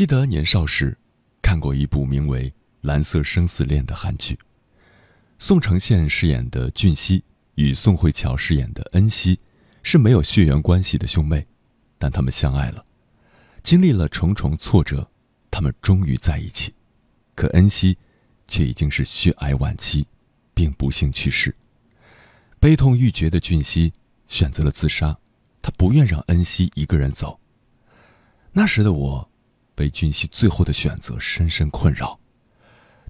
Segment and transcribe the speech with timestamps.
[0.00, 0.96] 记得年少时
[1.42, 2.48] 看过一部名为
[2.80, 4.38] 《蓝色生死恋》的韩剧，
[5.38, 7.22] 宋承宪饰演的俊熙
[7.56, 9.38] 与宋慧乔饰演的恩熙
[9.82, 11.46] 是没有血缘关系的兄妹，
[11.98, 12.82] 但他们相爱了。
[13.62, 15.06] 经历了重重挫折，
[15.50, 16.74] 他们终于在一起。
[17.34, 17.98] 可恩熙
[18.48, 20.06] 却已经是血癌晚期，
[20.54, 21.54] 并不幸去世。
[22.58, 23.92] 悲痛欲绝的俊熙
[24.28, 25.18] 选择了自杀，
[25.60, 27.38] 他不愿让恩熙一个人走。
[28.52, 29.29] 那时的我。
[29.80, 32.20] 被俊熙最后的选择深深困扰。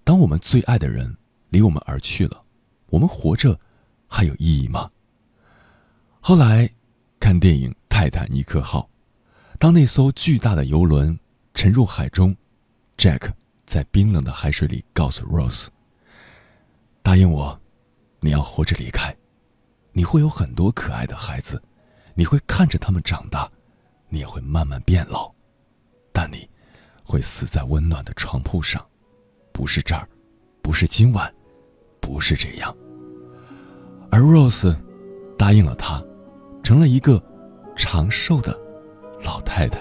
[0.04, 1.12] 当我们最爱的人
[1.48, 2.44] 离我们而去了，
[2.90, 3.58] 我们活着
[4.06, 4.88] 还有意义吗？
[6.20, 6.70] 后来
[7.18, 8.88] 看电影《泰坦尼克号》，
[9.58, 11.18] 当那艘巨大的游轮
[11.54, 12.36] 沉入海中
[12.96, 13.32] ，Jack
[13.66, 15.66] 在冰冷的海水里告诉 Rose：“
[17.02, 17.60] 答应我，
[18.20, 19.12] 你要活着离开。
[19.92, 21.60] 你会有很多可爱的孩子，
[22.14, 23.50] 你会看着他们长大，
[24.08, 25.34] 你也会慢慢变老，
[26.12, 26.48] 但你。”
[27.10, 28.80] 会死在温暖的床铺上，
[29.50, 30.08] 不是这儿，
[30.62, 31.28] 不是今晚，
[32.00, 32.72] 不是这样。
[34.12, 34.76] 而 Rose
[35.36, 36.00] 答应了他，
[36.62, 37.20] 成了一个
[37.74, 38.56] 长寿的
[39.24, 39.80] 老太太。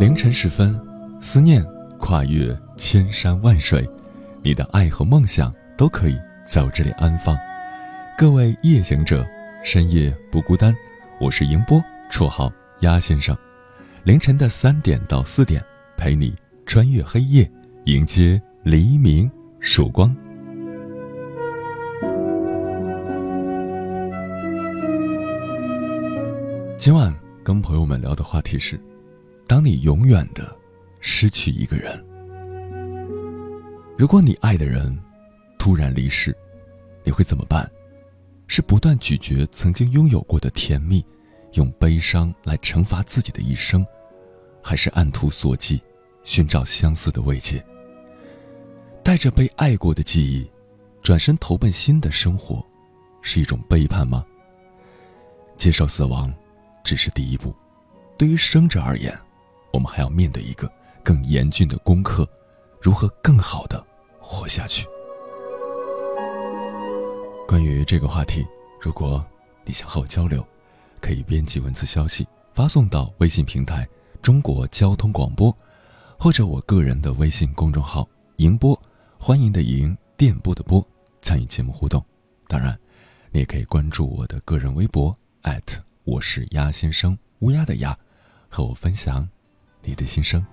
[0.00, 0.76] 凌晨时分，
[1.20, 1.64] 思念
[1.96, 3.88] 跨越千山万水，
[4.42, 7.38] 你的爱和梦想都可以在我这里安放。
[8.18, 9.26] 各位夜行者，
[9.64, 10.74] 深夜不孤单。
[11.18, 13.36] 我是迎波，绰号鸭先生。
[14.04, 15.64] 凌晨的三点到四点，
[15.96, 16.34] 陪你
[16.66, 17.50] 穿越黑夜，
[17.86, 19.30] 迎接黎明
[19.60, 20.14] 曙光。
[26.78, 27.12] 今晚
[27.42, 28.78] 跟朋友们聊的话题是：
[29.48, 30.54] 当你永远的
[31.00, 32.04] 失去一个人，
[33.96, 34.96] 如果你爱的人
[35.58, 36.36] 突然离世，
[37.04, 37.68] 你会怎么办？
[38.54, 41.02] 是不断咀嚼曾经拥有过的甜蜜，
[41.52, 43.82] 用悲伤来惩罚自己的一生，
[44.62, 45.80] 还是按图索骥，
[46.22, 47.64] 寻找相似的慰藉？
[49.02, 50.46] 带着被爱过的记忆，
[51.02, 52.62] 转身投奔新的生活，
[53.22, 54.22] 是一种背叛吗？
[55.56, 56.30] 接受死亡，
[56.84, 57.54] 只是第一步。
[58.18, 59.18] 对于生者而言，
[59.72, 60.70] 我们还要面对一个
[61.02, 62.28] 更严峻的功课：
[62.82, 63.82] 如何更好的
[64.20, 64.86] 活下去？
[67.46, 68.46] 关于这个话题，
[68.80, 69.24] 如果
[69.64, 70.44] 你想和我交流，
[71.00, 73.86] 可以编辑文字消息发送到微信平台
[74.22, 75.54] “中国交通广播”，
[76.18, 78.08] 或者我个人的微信公众号
[78.38, 78.80] “迎播”，
[79.20, 80.86] 欢迎的迎，电波的波，
[81.20, 82.02] 参与节目互动。
[82.48, 82.78] 当然，
[83.30, 85.16] 你也可以关注我的个人微博
[86.04, 87.96] 我是鸭先生，乌鸦的鸭，
[88.48, 89.28] 和我分享
[89.82, 90.44] 你的心声。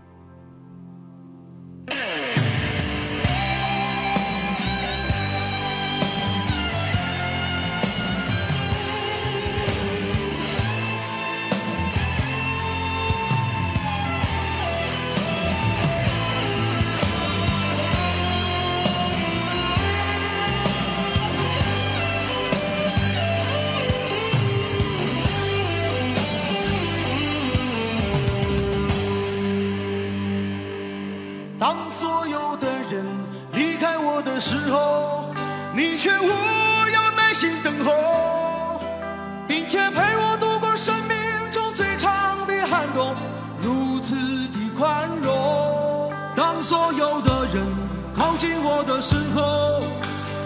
[49.02, 49.80] 时候，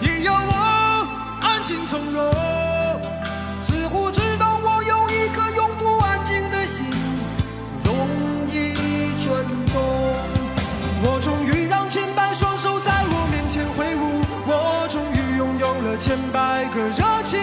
[0.00, 1.06] 你要我
[1.40, 2.32] 安静从容。
[3.62, 6.86] 似乎知道我有一颗永不安静的心，
[7.84, 8.08] 容
[8.46, 8.74] 易
[9.18, 9.82] 蠢动。
[11.02, 17.40] 我终于让千百双手在我面前挥舞，我终于拥有了千百个热情。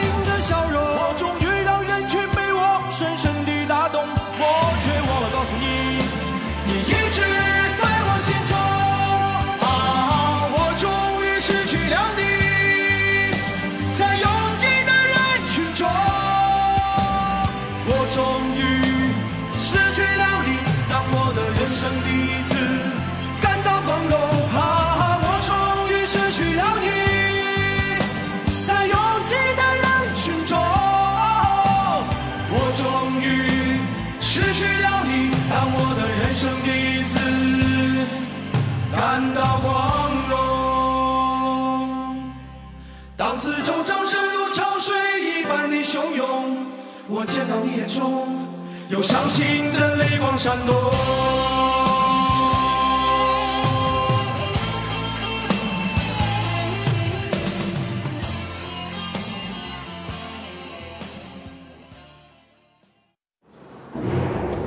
[47.21, 48.47] 我见到你眼中
[48.89, 50.75] 有伤心的泪光闪动。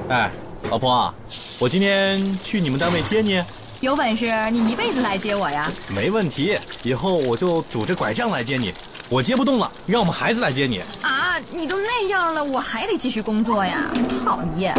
[0.08, 0.30] 哎，
[0.70, 1.14] 老婆啊，
[1.58, 3.42] 我今天去你们单位接你，
[3.80, 5.68] 有本事你一辈子来接我呀！
[5.88, 6.56] 没问题。
[6.84, 8.72] 以后我就拄着拐杖来接你，
[9.08, 10.78] 我接不动了，让我们孩子来接你。
[11.02, 11.13] 啊，
[11.52, 13.90] 你都那样了，我还得继续工作呀！
[14.24, 14.74] 讨厌。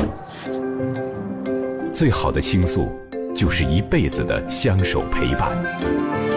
[1.92, 2.90] 最好的倾诉，
[3.34, 5.58] 就是一辈子的相守陪伴。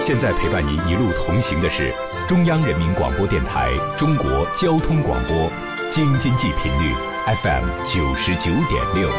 [0.00, 1.92] 现在陪伴您一路同行的是
[2.26, 5.50] 中央人民广播电台中国交通广播，
[5.90, 6.94] 京津冀频率
[7.42, 9.10] FM 九十九点六。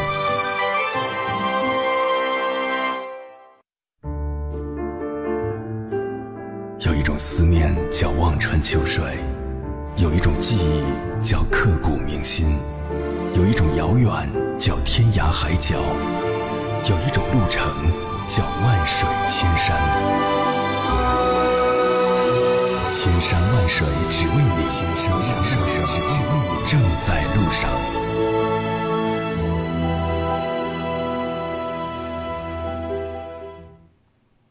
[6.80, 9.04] 有一种思念叫望穿秋水，
[9.96, 12.58] 有一种记忆叫刻骨铭心，
[13.34, 14.08] 有一种遥远
[14.58, 15.76] 叫天涯海角，
[16.88, 17.62] 有一种路程
[18.26, 19.76] 叫万水千山。
[22.90, 27.70] 千山万水只为你，千山万水只为你，正在路上。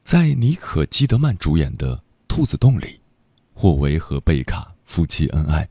[0.04, 1.96] 在妮可基德曼主演的
[2.28, 3.00] 《兔子洞》里，
[3.54, 5.70] 霍维和贝卡夫妻恩爱，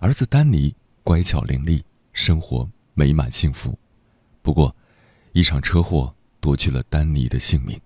[0.00, 3.76] 儿子丹尼乖巧伶俐，生活美满幸福。
[4.42, 4.76] 不过，
[5.32, 7.80] 一场车祸夺去了丹尼的性命，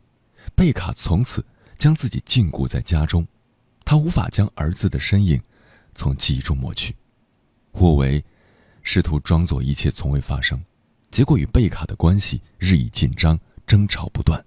[0.56, 1.46] 贝卡从此
[1.78, 3.24] 将自己禁锢在家中，
[3.84, 5.40] 他无法将儿子的身影
[5.94, 6.96] 从记忆中抹去。
[7.70, 8.22] 霍维
[8.82, 10.60] 试图装作一切从未发生，
[11.12, 14.44] 结果与贝卡的关系日益紧张，争吵不断。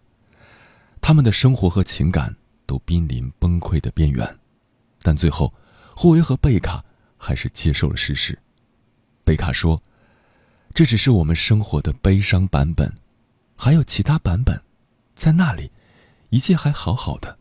[0.99, 2.35] 他们的生活和情感
[2.65, 4.37] 都濒临崩溃的边缘，
[5.01, 5.53] 但最后，
[5.99, 6.85] 霍维和贝卡
[7.17, 8.37] 还是接受了事实。
[9.23, 9.81] 贝卡说
[10.75, 12.93] ：“这只是我们生活的悲伤版本，
[13.55, 14.61] 还有其他版本，
[15.15, 15.71] 在那里，
[16.29, 17.39] 一切还好好的。”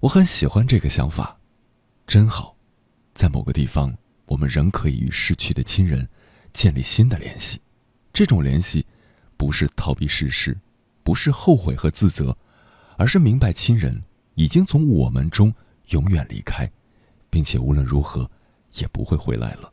[0.00, 1.38] 我很喜欢这个想法，
[2.06, 2.54] 真好，
[3.14, 3.96] 在某个地方，
[4.26, 6.06] 我们仍可以与逝去的亲人
[6.52, 7.58] 建立新的联系。
[8.12, 8.84] 这种联系，
[9.38, 10.54] 不是逃避事实。
[11.02, 12.36] 不是后悔和自责，
[12.98, 14.02] 而是明白亲人
[14.34, 15.54] 已经从我们中
[15.88, 16.70] 永远离开，
[17.32, 18.30] 并且无论如何
[18.74, 19.72] 也不会回来了。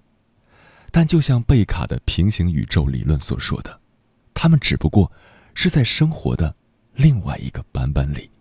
[0.92, 3.80] 但就像贝卡的平行宇宙理论所说的，
[4.34, 5.12] 他们只不过
[5.54, 6.56] 是在生活的
[6.94, 8.32] 另外一个版本里。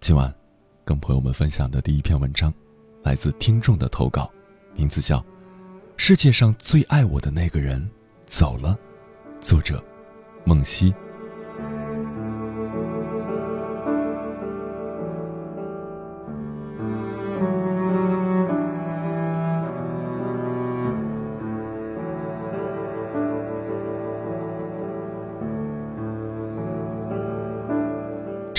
[0.00, 0.32] 今晚
[0.84, 2.52] 跟朋友们分享的第一篇文章，
[3.02, 4.30] 来自听众的投稿，
[4.74, 5.18] 名字叫
[5.96, 7.90] 《世界上最爱我的那个人
[8.26, 8.78] 走了》，
[9.44, 9.82] 作者
[10.44, 10.94] 梦溪。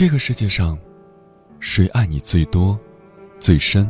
[0.05, 0.77] 这个世界上，
[1.61, 2.77] 谁爱你最多、
[3.39, 3.89] 最深？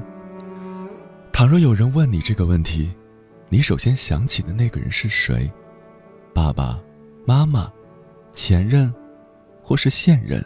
[1.32, 2.93] 倘若有人问你这个问题，
[3.50, 5.51] 你首先想起的那个人是谁？
[6.32, 6.79] 爸爸
[7.25, 7.74] 妈妈、
[8.32, 8.93] 前任，
[9.63, 10.46] 或是现任，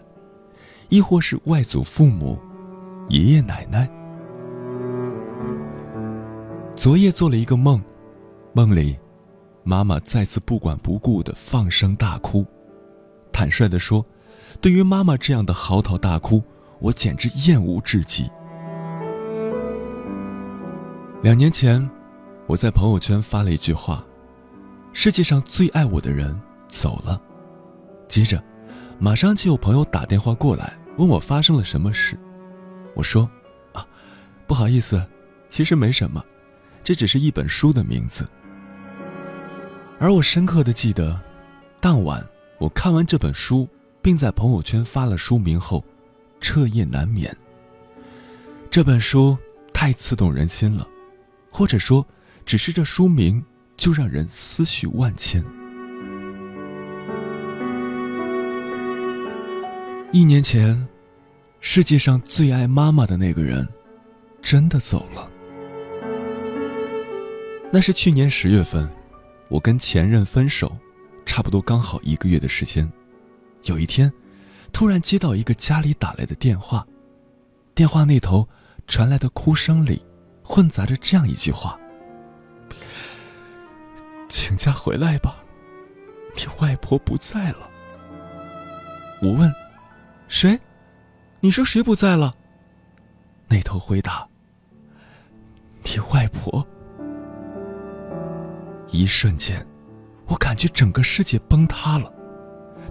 [0.88, 2.39] 亦或是外祖父母、
[3.09, 3.89] 爷爷奶奶？
[6.77, 7.83] 昨夜做了一个梦，
[8.53, 8.97] 梦里，
[9.65, 12.45] 妈妈再次不管不顾的放声大哭。
[13.33, 14.05] 坦率的说。
[14.59, 16.43] 对于妈妈这样的嚎啕大哭，
[16.79, 18.29] 我简直厌恶至极。
[21.21, 21.87] 两年前，
[22.45, 24.05] 我在朋友圈发了一句话
[24.93, 27.19] ：“世界上最爱我的人走了。”
[28.07, 28.41] 接着，
[28.99, 32.17] 马上就有朋友打电话过来问我发生了什么事。
[32.93, 33.29] 我说
[33.73, 33.85] ：“啊，
[34.45, 35.03] 不好意思，
[35.49, 36.23] 其实没什么，
[36.83, 38.25] 这只是一本书的名字。”
[39.99, 41.19] 而我深刻的记得，
[41.81, 42.23] 当晚
[42.59, 43.67] 我看完这本书。
[44.07, 45.83] 并在朋友圈发了书名后，
[46.39, 47.35] 彻夜难眠。
[48.71, 49.37] 这本书
[49.73, 50.87] 太刺痛人心了，
[51.51, 52.07] 或者说，
[52.45, 53.43] 只是这书名
[53.75, 55.43] 就让人思绪万千。
[60.13, 60.87] 一年前，
[61.59, 63.67] 世界上最爱妈妈的那个人，
[64.41, 65.29] 真的走了。
[67.73, 68.89] 那是去年十月份，
[69.49, 70.71] 我跟前任分手，
[71.25, 72.89] 差不多刚好一个月的时间。
[73.67, 74.12] 有一天，
[74.71, 76.86] 突然接到一个家里打来的电话，
[77.75, 78.47] 电话那头
[78.88, 80.03] 传来的哭声里，
[80.43, 81.79] 混杂着这样一句话
[84.29, 85.36] ：“请假回来吧，
[86.36, 87.69] 你外婆不在了。”
[89.21, 89.51] 我问。
[90.29, 90.59] 谁？
[91.39, 92.33] 你说谁不在了？
[93.47, 94.27] 那头回答
[95.83, 96.67] ：“你外婆。”
[98.91, 99.65] 一瞬间，
[100.25, 102.12] 我感觉整个世界崩塌了，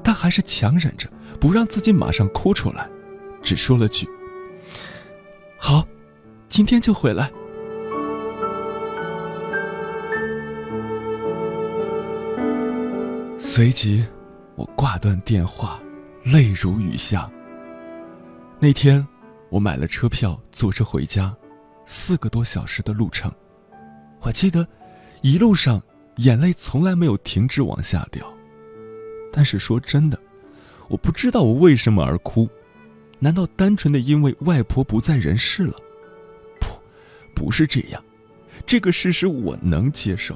[0.02, 1.08] 但还是强忍着
[1.40, 2.88] 不让自己马上哭出来，
[3.42, 4.08] 只说了句
[5.58, 5.86] ：“好，
[6.48, 7.30] 今天就回来。”
[13.38, 14.04] 随即，
[14.54, 15.80] 我挂断电话。
[16.24, 17.30] 泪如雨下。
[18.58, 19.06] 那天，
[19.48, 21.32] 我买了车票，坐车回家，
[21.84, 23.30] 四个多小时的路程。
[24.22, 24.66] 我记得，
[25.22, 25.80] 一路上
[26.16, 28.26] 眼泪从来没有停止往下掉。
[29.36, 30.18] 但是说真的，
[30.88, 32.48] 我不知道我为什么而哭。
[33.18, 35.74] 难道单纯的因为外婆不在人世了？
[36.58, 36.68] 不，
[37.34, 38.02] 不是这样。
[38.64, 40.34] 这个事实我能接受。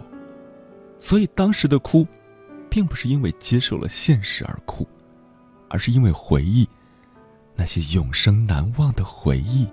[0.99, 2.07] 所以当时的哭，
[2.69, 4.87] 并不是因为接受了现实而哭。
[5.71, 6.69] 而是因为回忆，
[7.55, 9.67] 那些永生难忘的回忆。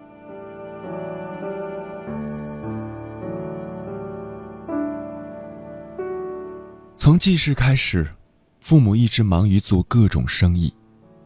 [6.95, 8.07] 从记事开始，
[8.67, 10.73] 父母一直忙于做各种生意，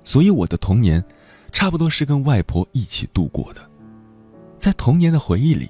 [0.03, 1.03] 所以我的童年，
[1.51, 3.67] 差不多是跟外婆一起度过的。
[4.59, 5.67] 在童年的回忆里，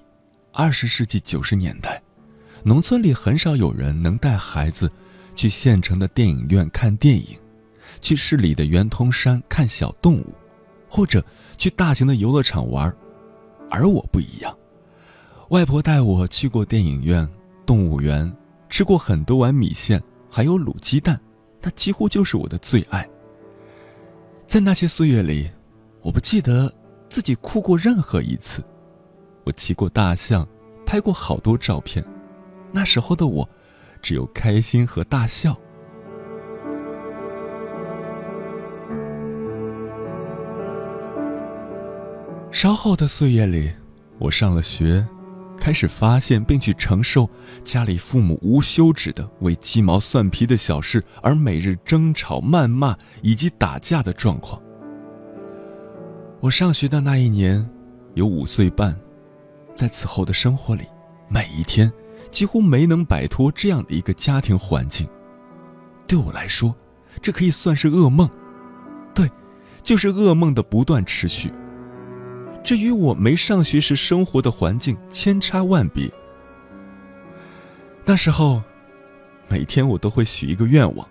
[0.52, 2.04] 二十世纪九十年代，
[2.62, 4.92] 农村里很少有人能带孩子
[5.34, 7.38] 去县城的电影院看电影。
[8.02, 10.26] 去市里的圆通山看小动物，
[10.90, 11.24] 或者
[11.58, 12.94] 去大型的游乐场玩
[13.70, 14.54] 而我不一样，
[15.52, 17.26] 外婆带我去过电影院、
[17.66, 18.30] 动物园，
[18.70, 21.18] 吃过很多碗米线，还有卤鸡蛋，
[21.62, 23.08] 那几乎就是我的最爱。
[24.48, 25.50] 在那些岁月里，
[26.02, 26.74] 我不记得
[27.08, 28.64] 自己哭过任何一次。
[29.44, 30.48] 我骑过大象，
[30.86, 32.04] 拍过好多照片，
[32.72, 33.48] 那时候的我，
[34.02, 35.58] 只有开心和大笑。
[42.52, 43.72] 稍后的岁月里，
[44.20, 45.06] 我上了学，
[45.62, 47.30] 开始发现并去承受
[47.64, 54.60] 家里父母无休止的为鸡毛蒜皮的小事而每日争吵、谩骂以及打架的状况。
[56.40, 57.64] 我上学的那一年，
[58.16, 59.00] 有五岁半，
[59.76, 60.86] 在此后的生活里，
[61.30, 61.94] 每一天
[62.32, 65.08] 几乎没能摆脱这样的一个家庭环境。
[66.08, 66.76] 对我来说，
[67.22, 68.28] 这可以算是噩梦，
[69.14, 69.30] 对，
[69.84, 71.54] 就是噩梦的不断持续。
[72.64, 76.12] 这与我没上学时生活的环境千差万别。
[78.06, 78.62] 那时候，
[79.48, 81.08] 每天我都会许一个愿望，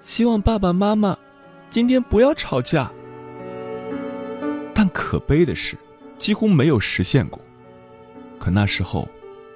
[0.00, 1.16] 希望爸爸妈妈
[1.68, 2.90] 今天不要吵架。
[4.74, 5.76] 但可悲的是，
[6.16, 7.40] 几乎没有实现过。
[8.38, 9.08] 可那时候，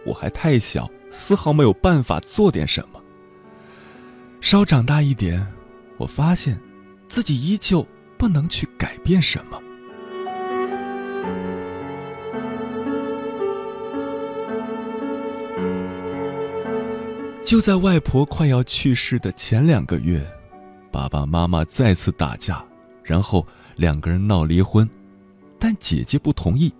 [0.05, 3.01] 我还太小，丝毫没有办法做点什么。
[4.41, 5.45] 稍长大一点，
[5.97, 6.61] 我发现，
[7.09, 7.87] 自己依旧
[8.17, 9.61] 不能去改变什么。
[17.47, 20.21] 就在外婆快要去世的前两个月，
[20.91, 22.61] 爸爸妈妈再次打架，
[23.05, 24.91] 然后两个人闹离婚，
[25.57, 26.75] 但姐姐不同意，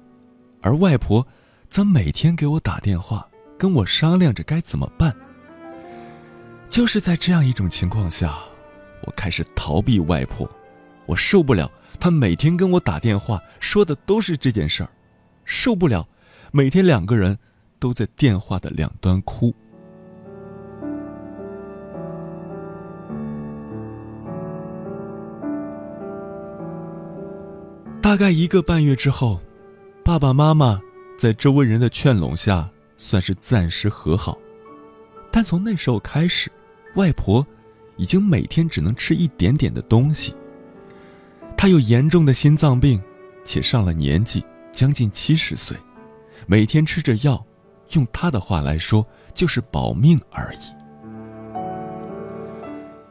[0.61, 1.25] 而外婆
[1.69, 3.25] 则每天给我打电话，
[3.57, 5.15] 跟我商量着该怎么办。
[6.69, 8.37] 就是在这样一种情况下，
[9.03, 10.51] 我开始逃避外婆，
[11.07, 11.71] 我受不了
[12.01, 14.91] 她每天跟我打电话说的都是这件事儿，
[15.45, 16.09] 受不了
[16.51, 17.39] 每天两个人
[17.79, 19.55] 都在电话的两端哭。
[28.17, 29.39] 大概一个半月之后，
[30.03, 30.81] 爸爸妈妈
[31.19, 34.39] 在周围人的劝拢下，算是暂时和好。
[35.31, 36.51] 但从那时候开始，
[36.95, 37.47] 外婆
[37.99, 40.35] 已经每天只能吃一点点的东西。
[41.59, 42.99] 她有严重的心脏病，
[43.45, 44.43] 且上了年纪，
[44.73, 45.77] 将近七十岁，
[46.47, 47.45] 每天吃着药，
[47.93, 50.59] 用她的话来说，就是保命而已。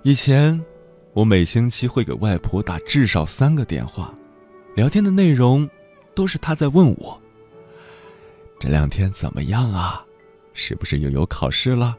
[0.02, 0.60] 以前，
[1.14, 4.12] 我每星期会给外婆打至少三个电话。
[4.76, 5.68] 聊天的内容，
[6.14, 7.20] 都是他在问我
[8.60, 10.06] ：“这两天怎么样啊？
[10.54, 11.98] 是不是又有考试了？”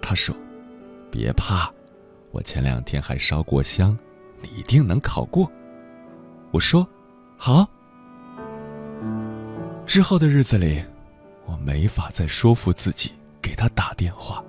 [0.00, 0.34] 他说
[1.10, 1.68] ：“别怕，
[2.30, 3.98] 我前两天还烧过香，
[4.40, 5.50] 你一定能考过。”
[6.52, 6.88] 我说
[7.36, 7.68] ：“好。”
[9.84, 10.80] 之后的日子里，
[11.46, 13.10] 我没法再说服自己
[13.42, 14.42] 给他打电话。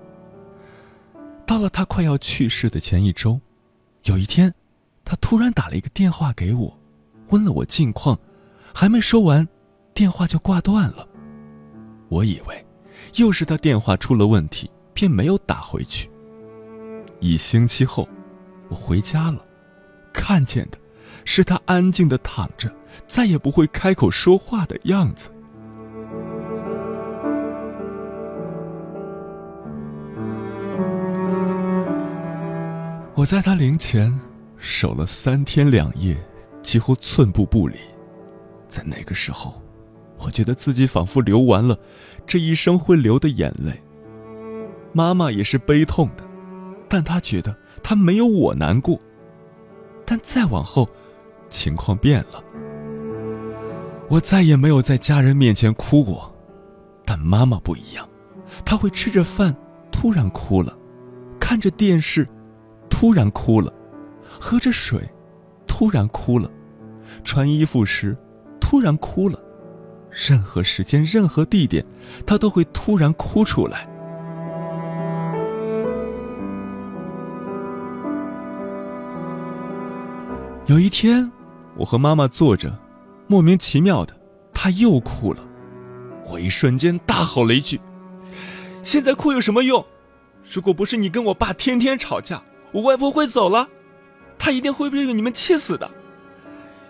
[1.47, 3.41] 到了他快要去世的前一周，
[4.03, 4.53] 有一天，
[5.03, 6.78] 他突然打了一个电话给我，
[7.29, 8.17] 问了我近况，
[8.73, 9.47] 还没说完，
[9.93, 11.07] 电话就挂断了。
[12.09, 12.65] 我以为
[13.15, 16.09] 又是他电话出了问题，便没有打回去。
[17.19, 18.07] 一星期后，
[18.69, 19.45] 我回家了，
[20.13, 20.77] 看见的
[21.25, 22.73] 是他安静的躺着，
[23.05, 25.29] 再也不会开口说话的样子。
[33.15, 34.17] 我在他灵前
[34.57, 36.17] 守了三天两夜，
[36.69, 37.77] 几乎寸步不离。
[38.67, 39.59] 在那个时候，
[40.19, 41.75] 我觉得自己仿佛流完了
[42.27, 43.81] 这一生会流的眼泪。
[44.93, 46.23] 妈妈也是悲痛的，
[46.87, 48.99] 但她觉得她没有我难过。
[50.05, 50.87] 但再往后，
[51.49, 52.43] 情况变了。
[54.07, 56.31] 我再也没有在家人面前哭过，
[57.03, 58.07] 但妈妈不一样，
[58.63, 59.55] 她会吃着饭
[59.91, 60.77] 突然哭了，
[61.39, 62.27] 看着电视。
[62.91, 63.73] 突然哭了，
[64.39, 65.01] 喝着水，
[65.65, 66.51] 突然哭了，
[67.23, 68.17] 穿衣服时，
[68.59, 69.39] 突然哭了，
[70.09, 71.85] 任何时间、任何地点，
[72.25, 73.87] 他都会突然哭出来。
[80.65, 81.31] 有一天，
[81.75, 82.77] 我和妈妈坐着，
[83.27, 84.15] 莫名其妙的，
[84.53, 85.39] 她又哭了，
[86.25, 87.79] 我一瞬间大吼了一句
[88.83, 89.83] ：“现在哭有什么用？
[90.43, 93.67] 如果不是你跟我爸天天吵架。”我外婆会走了，
[94.37, 95.89] 她一定会被你们气死的。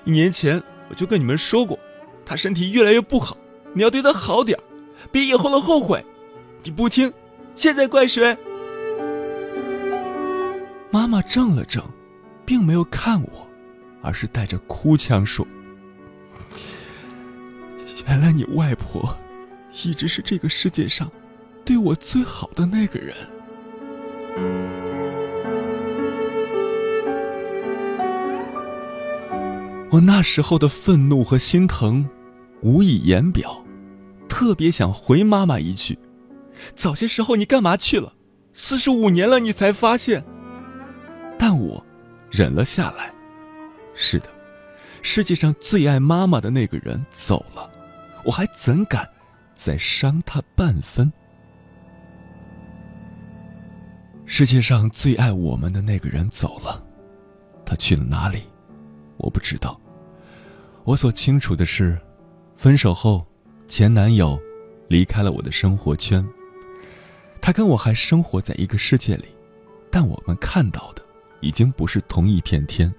[0.05, 1.77] 一年前我就跟你们说过，
[2.25, 3.37] 她身体越来越不好，
[3.73, 4.57] 你要对她好点
[5.11, 6.03] 别以后了后悔。
[6.63, 7.11] 你不听，
[7.55, 8.37] 现在怪谁？
[10.91, 11.83] 妈妈怔了怔，
[12.45, 13.47] 并没有看我，
[14.01, 15.47] 而是带着哭腔说
[18.07, 19.15] ：“原来你外婆，
[19.83, 21.11] 一直是这个世界上，
[21.63, 23.15] 对我最好的那个人。”
[29.91, 32.07] 我那时候的愤怒和心疼，
[32.61, 33.63] 无以言表，
[34.27, 35.97] 特别想回妈妈一句
[36.75, 38.13] ：“早些时候你干嘛去了？
[38.53, 40.23] 四十五年了，你才发现。”
[41.39, 41.83] 但我
[42.29, 43.11] 忍了下来。
[43.95, 44.27] 是的，
[45.01, 47.71] 世界上最爱妈妈的那个人走了，
[48.23, 49.09] 我还怎敢
[49.55, 51.11] 再伤他半分？
[54.27, 56.83] 世界上最爱我们的那个人走了，
[57.65, 58.43] 他去了哪里？
[59.19, 59.79] 我不知道。
[60.83, 61.97] 我所清楚的是，
[62.55, 63.25] 分手后，
[63.67, 64.39] 前男友
[64.87, 66.25] 离开了我的生活圈。
[67.39, 69.25] 他跟我还生活在一个世界里，
[69.91, 71.01] 但我们看到的
[71.41, 72.93] 已经不是同一片天，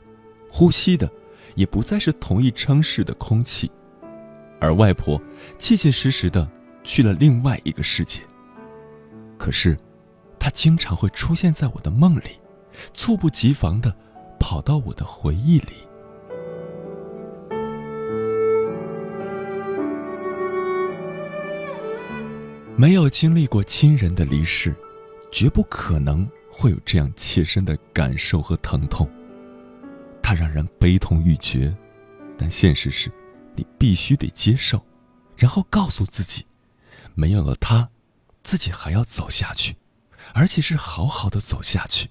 [0.48, 1.11] 呼吸的
[1.56, 3.70] 也不再是同一城市的空气。
[4.61, 5.20] 而外婆
[5.59, 6.48] 切切实实的
[6.85, 8.22] 去了另外一个世界。
[9.37, 9.76] 可是，
[10.38, 12.38] 她经常会出现在我的梦里，
[12.94, 13.94] 猝不及防的
[14.38, 15.72] 跑到我的回忆里。
[22.81, 24.75] 没有经历过亲人的离世，
[25.31, 29.07] 绝不可能会有这样切身的感受和疼痛。
[30.23, 31.77] 它让人悲痛欲绝，
[32.38, 33.12] 但现实是，
[33.55, 34.83] 你必须得接受，
[35.37, 36.47] 然后告诉自己，
[37.14, 37.87] 没有了他，
[38.43, 39.77] 自己还要走下去，
[40.33, 42.09] 而且是好好的走下去，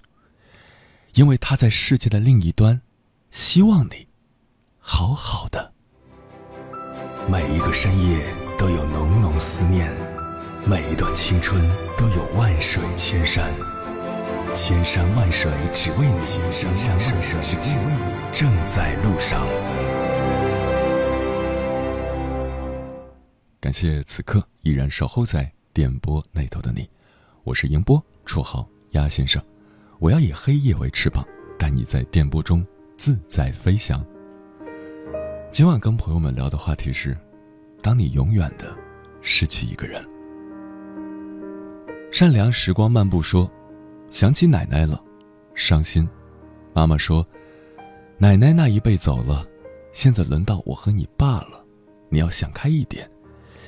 [1.14, 2.80] 因为他在世界的另一端，
[3.32, 4.06] 希望你
[4.78, 5.72] 好好的。
[7.28, 10.09] 每一个深夜都有浓浓思念。
[10.66, 11.60] 每一段青春
[11.96, 13.52] 都有万水千山，
[14.52, 19.46] 千山万水只为你，千山万水只为你，正在路上。
[23.58, 26.88] 感谢此刻依然守候在电波那头的你，
[27.42, 29.42] 我是迎波，绰号鸭先生。
[29.98, 31.26] 我要以黑夜为翅膀，
[31.58, 32.64] 带你在电波中
[32.96, 34.04] 自在飞翔。
[35.50, 37.16] 今晚跟朋友们聊的话题是：
[37.82, 38.76] 当你永远的
[39.22, 40.06] 失去一个人。
[42.10, 43.50] 善良时光漫步说
[44.10, 45.00] ：“想起奶奶了，
[45.54, 46.08] 伤心。
[46.72, 47.24] 妈妈说，
[48.18, 49.46] 奶奶那一辈走了，
[49.92, 51.64] 现在轮到我和你爸了。
[52.08, 53.08] 你要想开一点，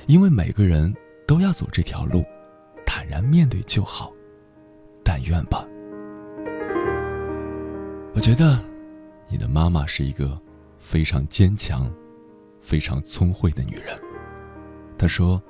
[0.09, 0.93] 因为每个人
[1.25, 2.25] 都要走这条路，
[2.85, 4.13] 坦然面对就好。
[5.05, 5.65] 但愿吧。
[8.15, 8.59] 我觉得，
[9.29, 10.39] 你的妈妈是一个
[10.79, 11.91] 非常坚强、
[12.61, 13.97] 非常聪慧的女人。
[14.99, 15.41] 她说，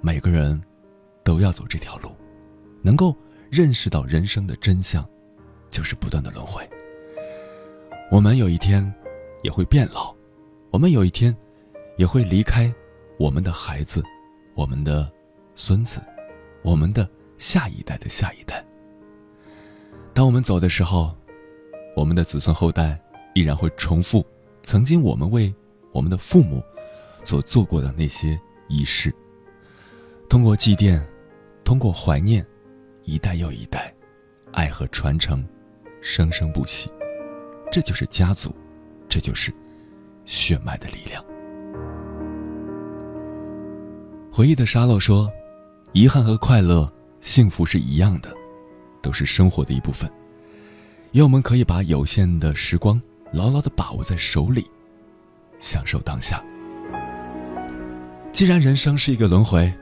[0.00, 0.60] 每个人
[1.22, 2.10] 都要走这条路，
[2.82, 3.16] 能够
[3.50, 5.08] 认识到人生的真相，
[5.70, 6.68] 就是不断的轮回。
[8.10, 8.92] 我们有一天
[9.42, 10.14] 也会变老，
[10.70, 11.34] 我们有一天
[11.96, 12.72] 也会离开
[13.18, 14.02] 我们的孩子，
[14.54, 15.10] 我们的
[15.54, 16.00] 孙子，
[16.62, 18.62] 我们的下一代的下一代。
[20.12, 21.16] 当我们走的时候，
[21.96, 23.00] 我们的子孙后代
[23.34, 24.26] 依然会重复
[24.62, 25.54] 曾经我们为
[25.90, 26.62] 我们的父母
[27.24, 29.14] 所做过的那些仪式。
[30.28, 31.02] 通过祭奠，
[31.64, 32.46] 通过怀念，
[33.04, 33.92] 一代又一代，
[34.52, 35.44] 爱和传承，
[36.00, 36.90] 生生不息。
[37.70, 38.54] 这就是家族，
[39.08, 39.52] 这就是
[40.24, 41.24] 血脉的力量。
[44.32, 45.30] 回忆的沙漏说
[45.92, 48.34] ：“遗憾和快乐、幸福是一样的，
[49.02, 50.10] 都是生活的一部分。
[51.12, 53.00] 愿我们可以把有限的时光
[53.32, 54.70] 牢牢的把握在手里，
[55.58, 56.42] 享受当下。
[58.32, 59.72] 既然人生是一个轮回。”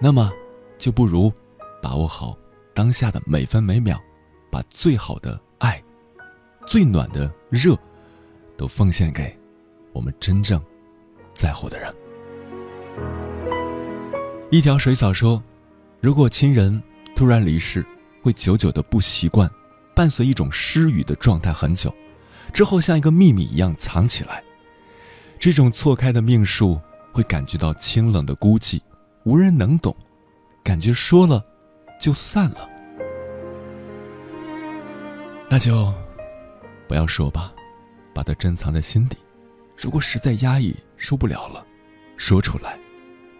[0.00, 0.30] 那么，
[0.76, 1.32] 就不如
[1.80, 2.36] 把握好
[2.74, 3.96] 当下的每分每秒，
[4.50, 5.80] 把最好的爱、
[6.66, 7.78] 最暖的热，
[8.56, 9.34] 都奉献给
[9.92, 10.60] 我们真正
[11.34, 11.94] 在乎的人。
[14.50, 15.42] 一条水草说
[16.02, 16.82] ：“如果亲人
[17.14, 17.86] 突然离世，
[18.22, 19.48] 会久久的不习惯，
[19.94, 21.94] 伴随一种失语的状态很久，
[22.52, 24.42] 之后像一个秘密一样藏起来。
[25.38, 26.80] 这种错开的命数，
[27.12, 28.80] 会感觉到清冷的孤寂。”
[29.24, 29.96] 无人能懂，
[30.62, 31.42] 感觉说了
[32.04, 32.68] 就散了，
[35.48, 35.90] 那就
[36.86, 37.50] 不要说吧，
[38.12, 39.16] 把它珍藏在心底。
[39.74, 41.64] 如果实在压抑受不了了，
[42.18, 42.78] 说出来，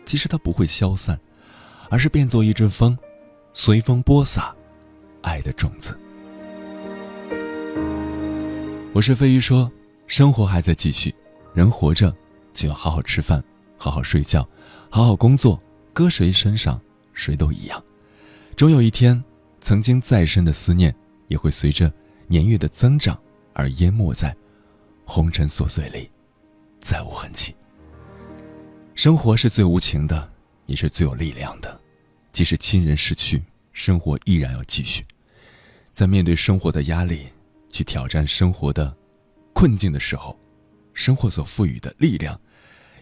[0.07, 1.21] 其实它不会消散，
[1.91, 2.97] 而是变作一阵风，
[3.53, 4.57] 随风播撒
[5.21, 5.95] 爱的种子。
[8.95, 9.71] 我是飞鱼说，
[10.07, 11.15] 生活还在继续，
[11.53, 12.17] 人活着
[12.55, 13.45] 就要好好吃饭，
[13.77, 14.49] 好好睡觉，
[14.89, 15.63] 好好工作。
[15.93, 16.81] 搁谁身上，
[17.13, 17.85] 谁都一样。
[18.65, 19.23] 终有一天，
[19.61, 20.97] 曾经再深的思念，
[21.29, 21.93] 也会随着
[22.27, 23.15] 年月的增长
[23.53, 24.35] 而淹没在
[25.05, 26.11] 红尘琐碎里，
[26.81, 27.55] 再无痕迹。
[28.95, 30.33] 生活是最无情的，
[30.65, 31.79] 也是最有力量的。
[32.33, 35.05] 即使亲人逝去，生活依然要继续。
[35.93, 37.27] 在面对生活的压力，
[37.71, 38.97] 去挑战生活的
[39.53, 40.35] 困境的时候，
[40.95, 42.41] 生活所赋予的力量，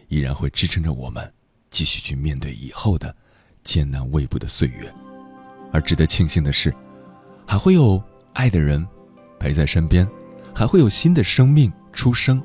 [0.09, 1.33] 依然会支撑着我们。
[1.71, 3.15] 继续去面对以后的
[3.63, 4.93] 艰难未卜的岁月，
[5.73, 6.73] 而值得庆幸的是，
[7.47, 8.01] 还会有
[8.35, 8.87] 爱的人
[9.41, 10.07] 陪在身边，
[10.55, 12.41] 还会有新的生命出生。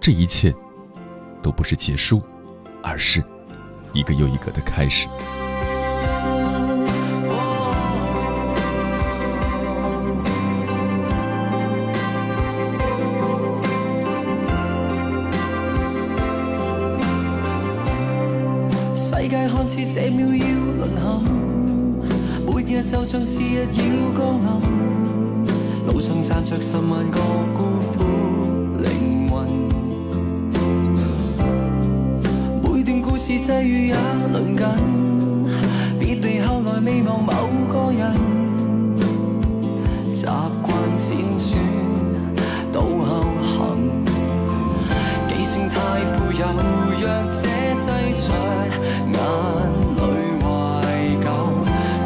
[0.00, 0.54] 这一切
[1.42, 2.22] 都不是结束，
[2.82, 3.24] 而是
[3.92, 5.08] 一个又一个的开始。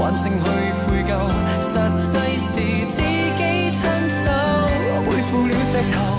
[0.08, 0.48] 惯性去
[0.86, 1.28] 悔疚，
[1.60, 2.52] 实际是
[2.86, 4.30] 自己亲手
[5.04, 6.17] 背负了石头。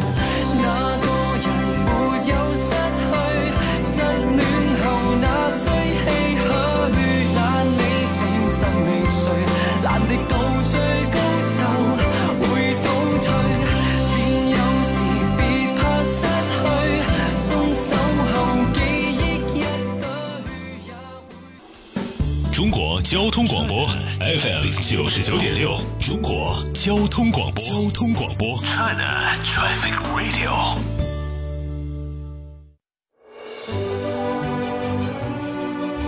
[22.59, 23.87] 中国交通广播
[24.19, 30.77] FM 九十九点六，中国交通广播，交通广播，China Traffic Radio。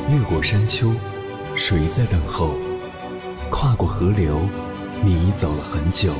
[0.10, 0.94] 越过山丘，
[1.56, 2.58] 谁在等候？
[3.50, 4.42] 跨过河流，
[5.06, 6.14] 你已走了很久。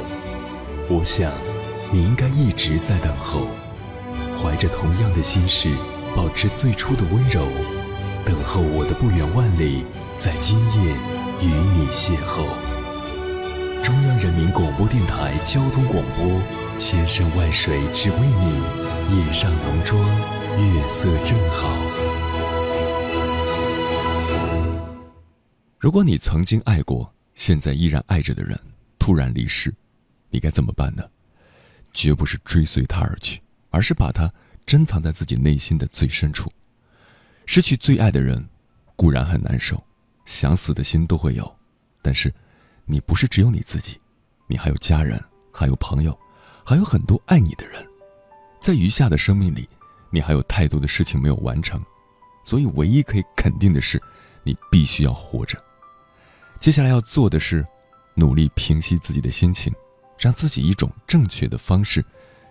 [0.88, 1.30] 我想，
[1.92, 3.48] 你应该一直在等候，
[4.34, 5.68] 怀着同样的心事，
[6.16, 7.46] 保持最初的温柔，
[8.24, 9.84] 等候我的不远万里。
[10.24, 10.96] 在今夜
[11.42, 12.46] 与你邂逅。
[13.84, 16.40] 中央人民广播电台交通广播，
[16.78, 20.00] 千山万水只为你，夜上浓妆，
[20.60, 21.76] 月色正好。
[25.80, 28.56] 如果你曾经爱过，现在依然爱着的人
[29.00, 29.74] 突然离世，
[30.30, 31.04] 你该怎么办呢？
[31.94, 34.32] 绝不是追随他而去，而是把他
[34.68, 36.52] 珍藏在自己内心的最深处。
[37.48, 38.48] 失去最爱的人。
[38.94, 39.84] 固然很难受，
[40.26, 41.56] 想死的心都会有，
[42.02, 42.34] 但是，
[42.86, 44.00] 你不是只有你自己，
[44.48, 46.18] 你还有家人，还有朋友，
[46.66, 47.86] 还有很多爱你的人，
[48.60, 49.68] 在余下的生命里，
[50.10, 51.84] 你还有太多的事情没有完成，
[52.46, 54.02] 所以唯一可以肯定的是，
[54.44, 55.62] 你必须要活着。
[56.60, 57.66] 接下来要做的是，
[58.14, 59.74] 努力平息自己的心情，
[60.18, 62.06] 让自己一种正确的方式，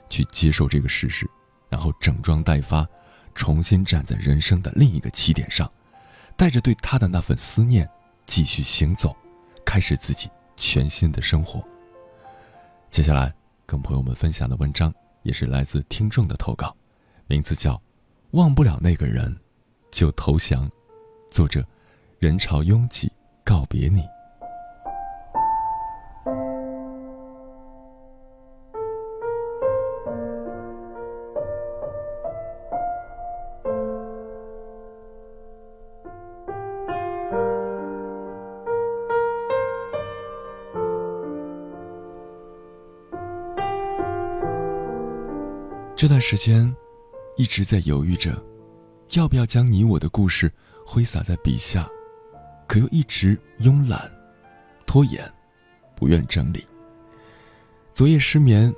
[0.08, 1.28] 去接受这个事实，
[1.68, 2.86] 然后整装待发。
[3.32, 5.70] 重新站在人生的另一个起点上，
[6.40, 7.86] 带着对他的那份思念，
[8.24, 9.14] 继续行走，
[9.62, 10.26] 开始自己
[10.56, 11.62] 全新的生活。
[12.90, 13.30] 接下来
[13.66, 14.90] 跟朋友们分享的文章
[15.22, 16.74] 也是来自听众的投稿，
[17.26, 17.74] 名字叫
[18.30, 19.38] 《忘不了那个人，
[19.90, 20.66] 就投降》，
[21.30, 21.62] 作者：
[22.18, 23.12] 人潮拥挤，
[23.44, 24.02] 告别你。
[46.00, 46.74] 这段时间，
[47.36, 48.42] 一直在犹豫着，
[49.10, 50.50] 要不要将你我的故事
[50.86, 51.86] 挥洒在笔下，
[52.66, 54.10] 可又一直慵懒、
[54.86, 55.30] 拖延，
[55.94, 56.66] 不愿整理。
[57.92, 58.74] 昨夜失眠，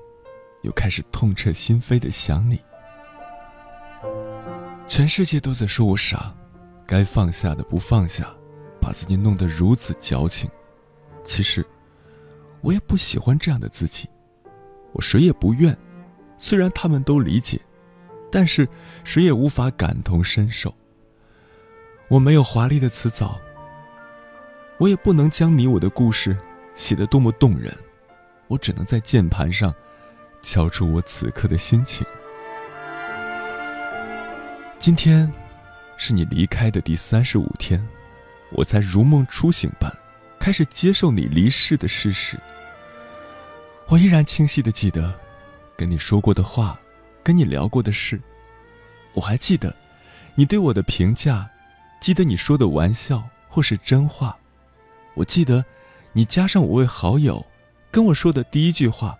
[0.62, 2.60] 又开始痛彻心扉的想你。
[4.88, 6.34] 全世界都在说我傻，
[6.84, 8.34] 该放下的不放下，
[8.80, 10.50] 把自己弄得如此矫情。
[11.22, 11.64] 其实，
[12.62, 14.08] 我也不喜欢这样的自己，
[14.92, 15.78] 我谁也不怨。
[16.42, 17.60] 虽然他们都理解，
[18.28, 18.68] 但是
[19.04, 20.74] 谁也无法感同身受。
[22.08, 23.40] 我没有华丽的辞藻，
[24.76, 26.36] 我也不能将你我的故事
[26.74, 27.72] 写得多么动人，
[28.48, 29.72] 我只能在键盘上
[30.42, 32.04] 敲出我此刻的心情。
[34.80, 35.32] 今天
[35.96, 37.80] 是你离开的第三十五天，
[38.50, 39.88] 我才如梦初醒般
[40.40, 42.36] 开始接受你离世的事实。
[43.86, 45.21] 我依然清晰的记得。
[45.82, 46.78] 跟你说过的话，
[47.24, 48.20] 跟你聊过的事，
[49.14, 49.74] 我还记得，
[50.36, 51.50] 你对我的评价，
[52.00, 54.38] 记得你说的玩笑或是真话，
[55.14, 55.64] 我记得，
[56.12, 57.44] 你加上我为好友，
[57.90, 59.18] 跟我说的第一句话，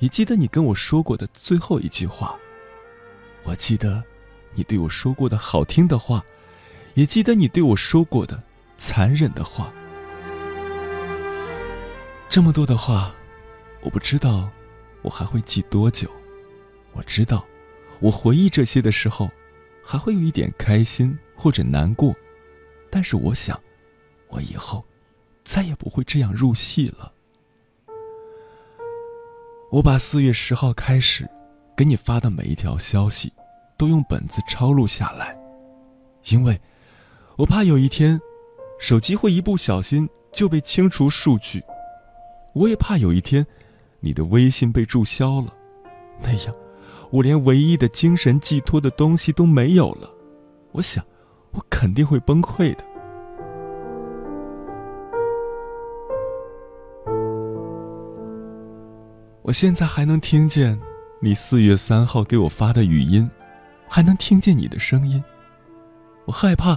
[0.00, 2.36] 也记得你跟我说过的最后一句话，
[3.44, 4.04] 我记得，
[4.52, 6.22] 你对我说过的好听的话，
[6.92, 8.42] 也记得你对我说过的
[8.76, 9.72] 残忍的话，
[12.28, 13.14] 这么多的话，
[13.80, 14.50] 我不知道。
[15.06, 16.10] 我还会记多久？
[16.92, 17.46] 我知道，
[18.00, 19.30] 我回忆这些的时候，
[19.84, 22.12] 还会有一点开心或者难过，
[22.90, 23.58] 但是我想，
[24.26, 24.84] 我以后
[25.44, 27.12] 再也不会这样入戏了。
[29.70, 31.28] 我把四月十号开始
[31.76, 33.32] 给你发的每一条消息，
[33.78, 35.38] 都用本子抄录下来，
[36.30, 36.60] 因为
[37.36, 38.20] 我怕有一天，
[38.80, 41.62] 手机会一不小心就被清除数据，
[42.54, 43.46] 我也怕有一天。
[44.00, 45.52] 你的微信被注销了，
[46.22, 46.54] 那样，
[47.10, 50.10] 我连唯一的精神寄托的东西都没有了。
[50.72, 51.04] 我想，
[51.52, 52.84] 我肯定会崩溃的。
[59.42, 60.78] 我现在还能听见
[61.20, 63.30] 你四月三号给我发的语音，
[63.88, 65.22] 还能听见你的声音。
[66.24, 66.76] 我害怕，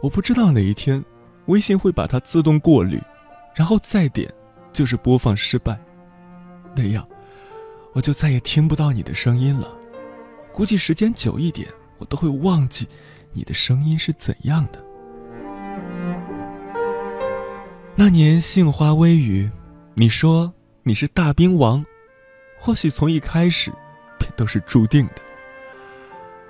[0.00, 1.04] 我不知道哪一天，
[1.46, 3.02] 微信会把它自动过滤，
[3.54, 4.32] 然后再点，
[4.72, 5.78] 就是播放失败。
[6.74, 7.06] 那样，
[7.92, 9.72] 我就再也听不到你的声音了。
[10.52, 12.86] 估计时间久一点，我都会忘记
[13.32, 14.84] 你的声音是怎样的。
[17.94, 19.50] 那年杏花微雨，
[19.94, 21.84] 你说你是大兵王，
[22.58, 23.70] 或许从一开始
[24.18, 25.22] 便都是注定的。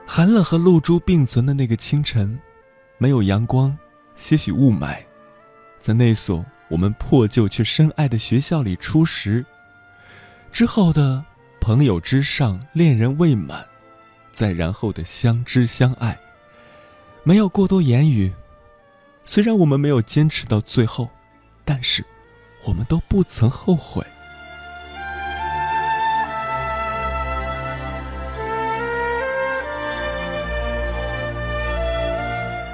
[0.06, 2.38] 寒冷和露珠并存的那个清晨，
[2.98, 3.76] 没有阳光，
[4.14, 4.98] 些许雾霾，
[5.78, 9.44] 在那所我们破旧却深爱的学校里初识。
[10.52, 11.24] 之后的
[11.60, 13.66] 朋友之上，恋人未满，
[14.30, 16.20] 再然后的相知相爱，
[17.24, 18.30] 没有过多言语。
[19.24, 21.08] 虽然我们没有坚持到最后，
[21.64, 22.04] 但是
[22.66, 24.04] 我们都不曾后悔。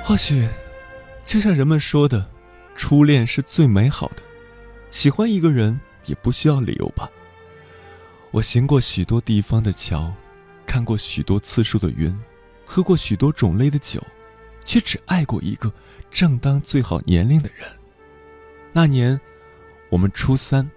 [0.02, 0.48] 或许，
[1.24, 2.28] 就像人们说的，
[2.74, 4.22] 初恋是最美好的。
[4.90, 7.08] 喜欢一个人也不需要理由吧。
[8.30, 10.12] 我行过许多地方的桥，
[10.66, 12.14] 看过许多次数的云，
[12.64, 14.02] 喝过许多种类的酒，
[14.64, 15.72] 却只爱过一个
[16.10, 17.66] 正当最好年龄的人。
[18.72, 19.18] 那年，
[19.90, 20.70] 我们初三，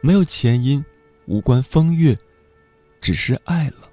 [0.00, 0.82] 没有前因，
[1.26, 2.18] 无关风月，
[3.00, 3.90] 只是爱了。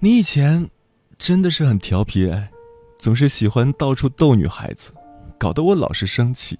[0.00, 0.68] 你以前
[1.16, 2.50] 真的是很调皮哎，
[2.98, 4.92] 总是喜欢到处逗女孩子，
[5.38, 6.58] 搞得我老是生气，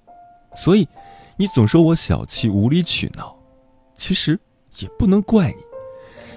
[0.55, 0.87] 所以
[1.35, 3.37] 你总说我小气、无理取闹。
[3.99, 4.39] 其实
[4.79, 5.57] 也不能怪你，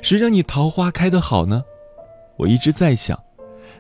[0.03, 1.63] 谁让你桃花开得好呢？
[2.37, 3.17] 我一直在想，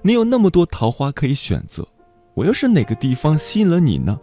[0.03, 1.85] 你有那么多桃花可以选择，
[2.35, 4.21] 我又是哪个地方吸引了你呢？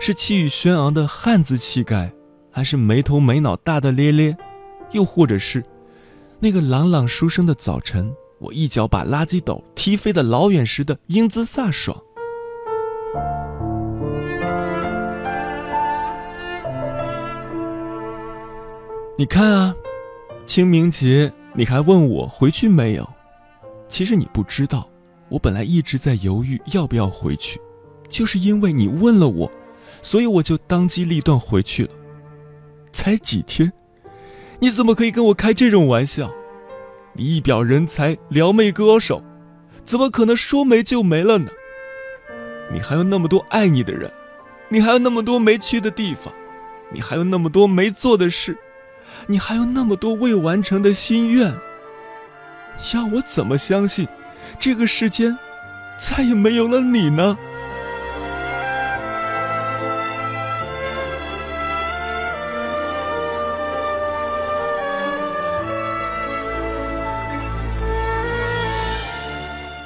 [0.00, 2.12] 是气宇轩昂的汉子气概，
[2.52, 4.36] 还是没头没脑大大咧咧？
[4.92, 5.64] 又或者是
[6.38, 8.14] 那个朗朗书生的早晨？
[8.38, 12.00] 我一脚把垃圾斗踢飞的老远时的英姿飒爽。
[19.20, 19.76] 你看啊，
[20.46, 23.06] 清明节你还问我回去没有？
[23.86, 24.88] 其实你不知道，
[25.28, 27.60] 我本来一直在犹豫要不要回去，
[28.08, 29.52] 就是因为你问了我，
[30.00, 31.90] 所以我就当机立断回去了。
[32.92, 33.70] 才几天，
[34.58, 36.32] 你怎么可以跟我开这种玩笑？
[37.12, 39.22] 你一表人才，撩妹歌手，
[39.84, 41.50] 怎么可能说没就没了呢？
[42.72, 44.10] 你还有那么多爱你的人，
[44.70, 46.32] 你还有那么多没去的地方，
[46.90, 48.56] 你还有那么多没做的事，
[49.30, 51.54] 你还有那么多未完成的心愿。
[52.92, 54.08] 要我怎么相信，
[54.58, 55.38] 这个世间
[55.96, 57.38] 再也没有了你呢？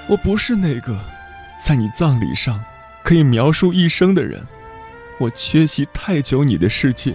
[0.07, 0.99] 我不是那个
[1.61, 2.65] 在你葬礼上
[3.03, 4.43] 可以描述一生的人，
[5.19, 7.15] 我缺席太久你的世界，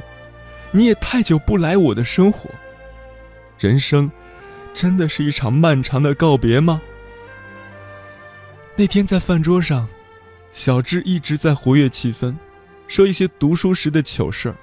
[0.71, 2.49] 你也太久不来我的生活。
[3.57, 4.09] 人生
[4.73, 6.81] 真的是一场漫长的告别吗？
[8.75, 9.87] 那天在饭桌上，
[10.51, 12.35] 小智一直在活跃气氛，
[12.87, 14.55] 说一些读书时的糗事儿。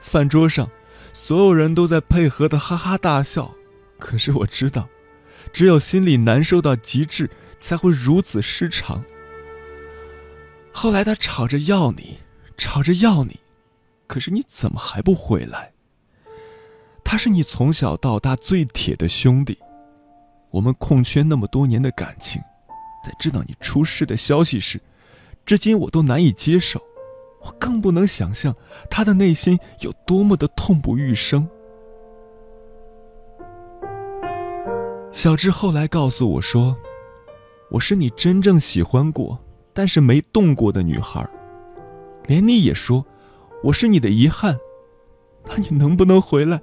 [0.00, 0.70] 饭桌上，
[1.12, 3.54] 所有人都在配合的哈哈大笑，
[3.98, 4.88] 可是我知道，
[5.52, 7.30] 只有心里难受到极致。
[7.58, 9.02] 才会如此失常。
[10.72, 12.18] 后来他吵着要你，
[12.58, 13.40] 吵着要你，
[14.06, 15.72] 可是你怎么还不回来？
[17.04, 19.58] 他是你从小到大最铁的兄弟，
[20.50, 22.42] 我们空缺那么多年的感情，
[23.04, 24.80] 在知道你出事的消息时，
[25.44, 26.80] 至今我都难以接受，
[27.42, 28.54] 我更不能想象
[28.90, 31.48] 他的内心有多么的痛不欲生。
[35.12, 36.76] 小智后来告诉我说。
[37.68, 39.36] 我是你真正喜欢过，
[39.72, 41.28] 但是没动过的女孩，
[42.26, 43.04] 连你也说
[43.64, 44.58] 我是你的遗憾，
[45.46, 46.60] 那你能不能回来？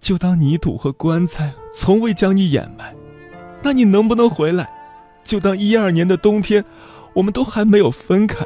[0.00, 2.94] 就当泥土和棺材从未将你掩埋，
[3.62, 4.70] 那你能不能回来？
[5.22, 6.64] 就当一二年的冬天，
[7.14, 8.44] 我们都还没有分开。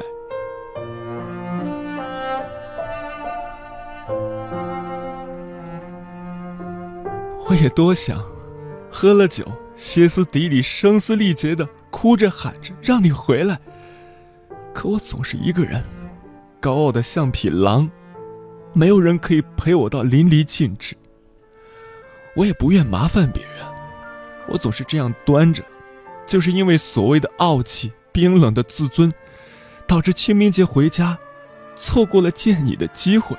[7.47, 8.23] 我也多想，
[8.89, 9.45] 喝了酒。
[9.75, 13.61] 歇斯底里、声嘶力竭的哭着喊着让你回来，
[14.73, 15.81] 可我总是一个人，
[16.59, 17.89] 高傲的像匹狼，
[18.73, 20.95] 没有人可以陪我到淋漓尽致。
[22.35, 23.65] 我也不愿麻烦别人，
[24.47, 25.63] 我总是这样端着，
[26.27, 29.13] 就是因为所谓的傲气、冰冷的自尊，
[29.87, 31.17] 导致清明节回家，
[31.75, 33.37] 错过了见你的机会。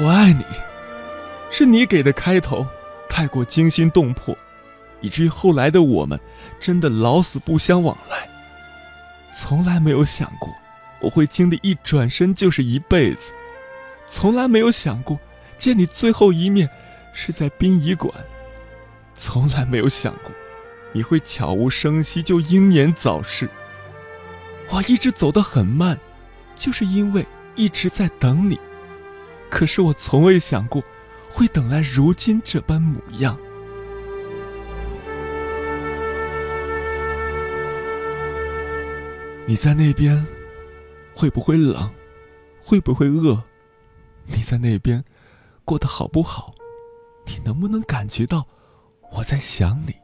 [0.00, 0.44] 我爱你，
[1.50, 2.66] 是你给的开头，
[3.18, 4.38] 太过惊心动魄，
[5.00, 6.16] 以至于后来的我们
[6.60, 8.30] 真的老死不相往来。
[9.36, 10.54] 从来没有想过
[11.00, 13.32] 我会经历一转身就是一辈子，
[14.08, 15.18] 从来没有想过
[15.56, 16.70] 见你最后一面
[17.12, 18.14] 是在殡仪馆，
[19.16, 20.30] 从来没有想过
[20.92, 23.50] 你会悄无声息就英年早逝。
[24.68, 25.98] 我一直走得很慢，
[26.54, 28.60] 就是因为一直在等你。
[29.50, 30.80] 可是我从未想过，
[31.30, 33.38] 会等来如今这般模样。
[39.46, 40.26] 你在那边，
[41.14, 41.90] 会不会冷？
[42.60, 43.42] 会不会饿？
[44.26, 45.02] 你在那边，
[45.64, 46.54] 过得好不好？
[47.24, 48.46] 你能不能感觉到
[49.12, 49.94] 我在想你？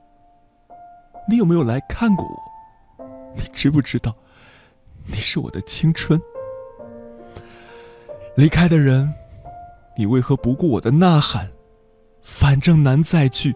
[1.29, 3.05] 你有没有来看过我？
[3.37, 4.15] 你知不知道，
[5.05, 6.21] 你是我的青春？
[8.35, 9.13] 离开的人。
[9.97, 11.51] 你为何不顾我的呐喊？
[12.21, 13.55] 反正难再聚，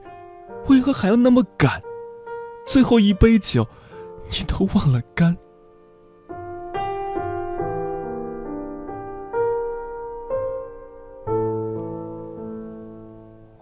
[0.69, 1.81] 为何还要那么赶？
[2.67, 3.67] 最后一杯酒，
[4.31, 5.37] 你都忘了干。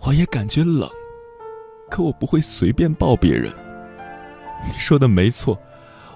[0.03, 0.89] 我也感觉冷，
[1.91, 3.53] 可我不会随便抱别人。
[4.69, 5.59] 你说的没错，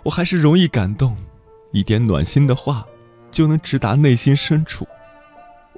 [0.04, 1.16] 我还是容易感动，
[1.72, 2.86] 一点暖心的话，
[3.30, 4.86] 就能直达内心深处。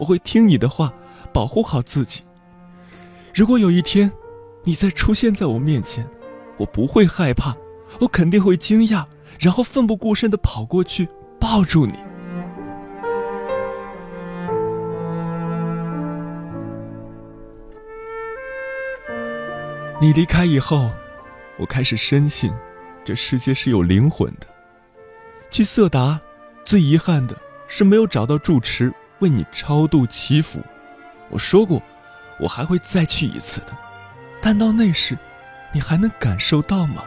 [0.03, 0.92] 我会听你的话，
[1.32, 2.22] 保护好自己。
[3.32, 4.11] 如果有一天，
[4.64, 6.05] 你再出现在我面前，
[6.57, 7.57] 我不会害怕，
[8.00, 9.05] 我肯定会惊讶，
[9.38, 11.94] 然后奋不顾身的跑过去抱住你。
[20.00, 20.90] 你离开以后，
[21.59, 22.53] 我开始深信，
[23.05, 24.48] 这世界是有灵魂的。
[25.48, 26.20] 去色达，
[26.64, 27.36] 最遗憾的
[27.68, 28.92] 是没有找到住持
[29.22, 30.60] 为你超度祈福。
[31.30, 31.82] 我说过，
[32.38, 33.68] 我还会再去一次的，
[34.42, 35.16] 但到那时，
[35.72, 37.04] 你还能感受到吗？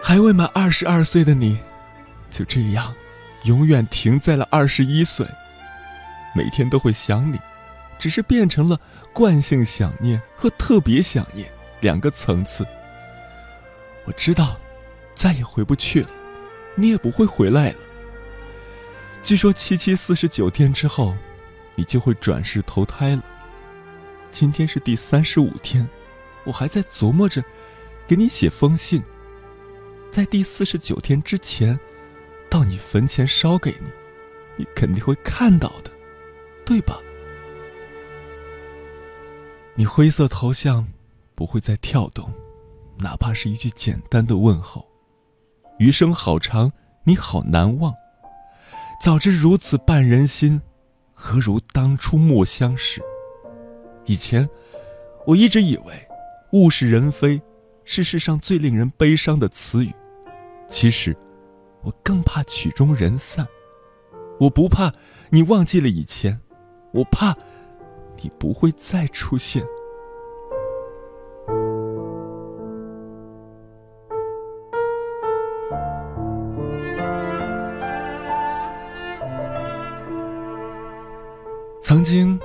[0.00, 1.58] 还未满二十二岁的你，
[2.30, 2.94] 就这样，
[3.42, 5.26] 永远停在了二十一岁。
[6.34, 7.40] 每天都会想你。
[7.98, 8.78] 只是变成了
[9.12, 11.50] 惯性想念和特别想念
[11.80, 12.64] 两个层次。
[14.04, 14.56] 我知道，
[15.16, 16.08] 再也回不去了，
[16.78, 17.76] 你也不会回来了。
[19.24, 21.12] 据说七七四十九天之后，
[21.74, 23.22] 你就会转世投胎了。
[24.30, 25.86] 今天是第三十五天，
[26.44, 27.42] 我还在琢磨着
[28.06, 29.02] 给你写封信，
[30.08, 31.78] 在第四十九天之前，
[32.48, 33.90] 到你坟前烧给你，
[34.56, 35.90] 你肯定会看到的，
[36.64, 37.00] 对吧？
[39.74, 40.86] 你灰色头像
[41.34, 42.32] 不会再跳动，
[42.98, 44.87] 哪怕是一句简单的问候。
[45.78, 46.72] 余生好长，
[47.04, 47.94] 你好难忘。
[49.00, 50.60] 早知如此绊人心，
[51.14, 53.00] 何如当初莫相识？
[54.04, 54.48] 以前，
[55.24, 56.08] 我一直以为
[56.52, 57.40] “物是人非”
[57.86, 59.94] 是世上最令人悲伤的词语。
[60.66, 61.16] 其实，
[61.82, 63.46] 我更怕曲终人散。
[64.40, 64.92] 我不怕
[65.30, 66.40] 你忘记了以前，
[66.92, 67.36] 我怕。
[68.20, 69.64] 你不会再出现。
[81.88, 82.38] 曾经，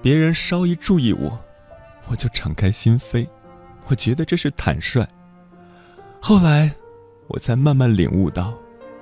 [0.00, 1.36] 别人稍一注意我，
[2.06, 3.28] 我就敞开心扉，
[3.86, 5.04] 我觉得这是坦率。
[6.22, 6.72] 后来，
[7.26, 8.56] 我才慢慢领悟到，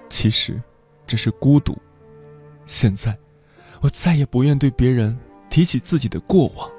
[0.08, 0.58] 其实
[1.06, 1.76] 这是孤独。
[2.64, 3.14] 现在，
[3.82, 5.14] 我再也不愿对别人。
[5.50, 6.70] 提起自己的过往，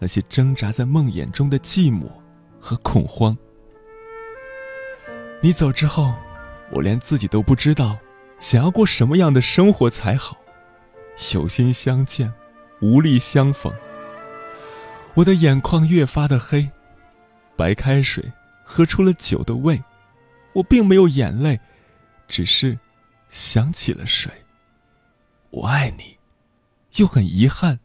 [0.00, 2.10] 那些挣扎在梦魇中的寂寞
[2.58, 3.38] 和恐慌。
[5.40, 6.12] 你走之后，
[6.72, 7.96] 我连自己都不知道，
[8.40, 10.36] 想要过什么样的生活才好。
[11.34, 12.32] 有心相见，
[12.80, 13.72] 无力相逢。
[15.14, 16.70] 我的眼眶越发的黑，
[17.56, 18.24] 白开水
[18.64, 19.82] 喝出了酒的味。
[20.52, 21.60] 我并没有眼泪，
[22.26, 22.78] 只是
[23.28, 24.30] 想起了谁。
[25.50, 26.18] 我爱你。
[26.96, 27.78] 又很遗憾，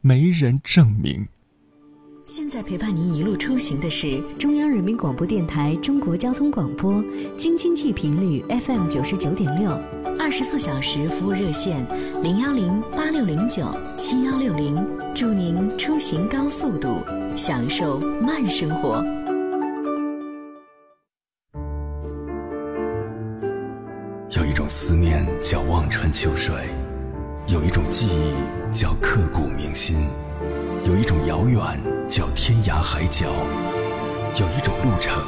[0.00, 1.26] 没人证明。
[2.34, 7.04] 现在陪伴您一路出行的是中央人民广播电台中国交通广播，
[7.36, 9.70] 京津冀频率 FM 九十九点六，
[10.18, 11.86] 二十四小时服务热线
[12.22, 13.66] 零幺零八六零九
[13.98, 14.82] 七幺六零，
[15.14, 16.96] 祝您出行高速度，
[17.36, 19.04] 享受慢生活。
[24.30, 26.54] 有一种思念叫望穿秋水。
[27.48, 30.06] 有一种记忆叫刻骨铭心，
[30.86, 31.60] 有一种遥远
[32.08, 33.26] 叫天涯海角，
[34.38, 35.22] 有一种路程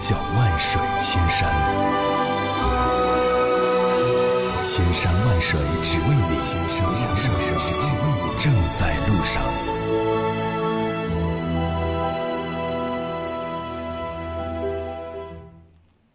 [0.00, 1.48] 叫万水千山。
[4.62, 9.42] 千山万水只为你，千山万水只为你，正在路上。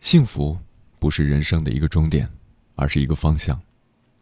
[0.02, 0.58] 幸福
[1.00, 2.30] 不是人生的一个终点，
[2.76, 3.60] 而是一个方向。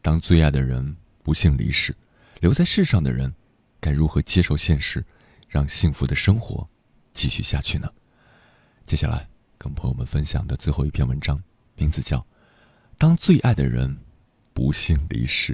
[0.02, 0.96] 当最爱的人。
[1.24, 1.94] 不幸离世，
[2.40, 3.34] 留在世上的人，
[3.82, 5.04] 该如何接受现实，
[5.48, 6.68] 让幸福的生活
[7.14, 7.90] 继续下去呢？
[8.86, 9.28] 接下来
[9.58, 11.42] 跟朋友们分享的最后一篇文章，
[11.76, 12.20] 名字叫
[12.98, 13.98] 《当最爱的人
[14.54, 15.54] 不幸离世》。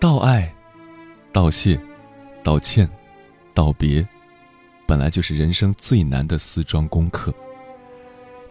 [0.00, 0.52] 道爱，
[1.32, 1.80] 道谢，
[2.42, 2.90] 道歉，
[3.54, 4.06] 道别。
[4.84, 7.32] 本来就是人生最难的四桩功课。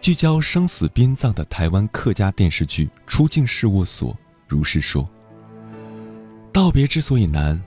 [0.02, 4.12] 聚焦生死殡葬的台湾客家电视剧《出境事务所》
[4.48, 5.08] 如是说：
[6.52, 7.62] 道别之所以难，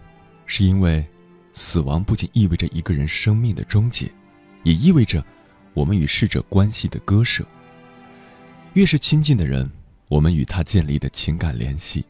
[0.46, 1.08] 是因为
[1.54, 4.12] 死亡不仅意味着一个人生命的终结，
[4.64, 5.26] 也意味着
[5.74, 7.48] 我们与逝者关系的割舍。
[8.74, 9.72] 越是亲近的人，
[10.10, 12.06] 我们与他建立的情感联系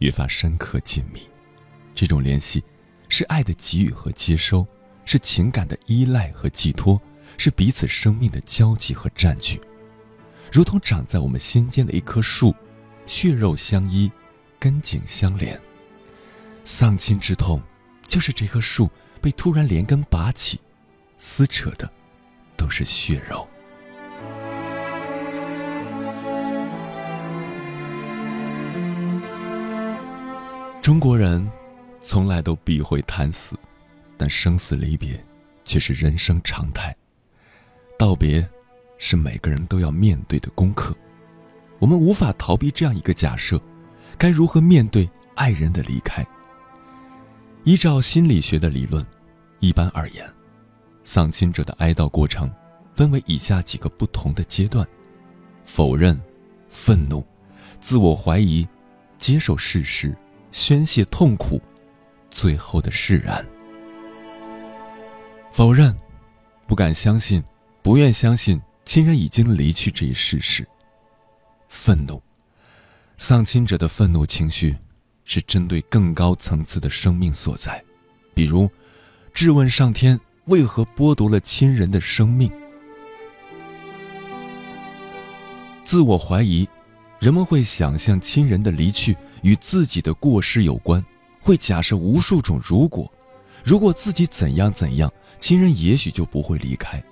[0.00, 1.22] 越发深刻紧密。
[1.94, 2.62] 这种联系，
[3.08, 4.66] 是爱的给予和接收。
[5.06, 7.00] 是情感的依赖和寄托，
[7.38, 9.58] 是彼此生命的交集和占据，
[10.52, 12.52] 如同长在我们心间的一棵树，
[13.06, 14.10] 血肉相依，
[14.58, 15.58] 根茎相连。
[16.64, 17.62] 丧亲之痛，
[18.08, 18.90] 就是这棵树
[19.20, 20.60] 被突然连根拔起，
[21.18, 21.88] 撕扯的
[22.56, 23.46] 都是血肉。
[30.82, 31.48] 中国人
[32.02, 33.56] 从来都避讳谈死，
[34.16, 35.24] 但生死离别
[35.64, 36.92] 却是人生常态。
[37.96, 38.44] 道别
[39.00, 40.94] 是每个人都要面对的功课，
[41.80, 43.60] 我们无法逃避这样一个假设：
[44.16, 46.24] 该如何面对爱人的离开？
[47.64, 49.04] 依照心理学的理论，
[49.58, 50.24] 一般而言，
[51.02, 52.48] 丧亲者的哀悼过程
[52.94, 54.86] 分为以下几个不同的阶段：
[55.64, 56.20] 否认、
[56.68, 57.26] 愤怒、
[57.80, 58.68] 自我怀疑、
[59.18, 60.14] 接受事实。
[60.52, 61.62] 宣泄痛苦，
[62.28, 63.46] 最后的释然。
[65.52, 65.96] 否认，
[66.66, 67.40] 不敢相信，
[67.82, 70.66] 不愿相信亲人已经离去这一事实。
[71.68, 72.20] 愤怒，
[73.16, 74.76] 丧亲者的愤怒情绪
[75.24, 77.82] 是针对更高层次的生命所在，
[78.34, 78.68] 比如
[79.32, 82.50] 质问上天为何剥夺了亲人的生命。
[85.84, 86.68] 自我怀疑，
[87.18, 89.16] 人们会想象亲人的离去。
[89.42, 91.02] 与自己的过失有关，
[91.40, 93.10] 会假设无数种如果，
[93.64, 97.02] 如果自己怎样怎样，亲人也许就不会离开。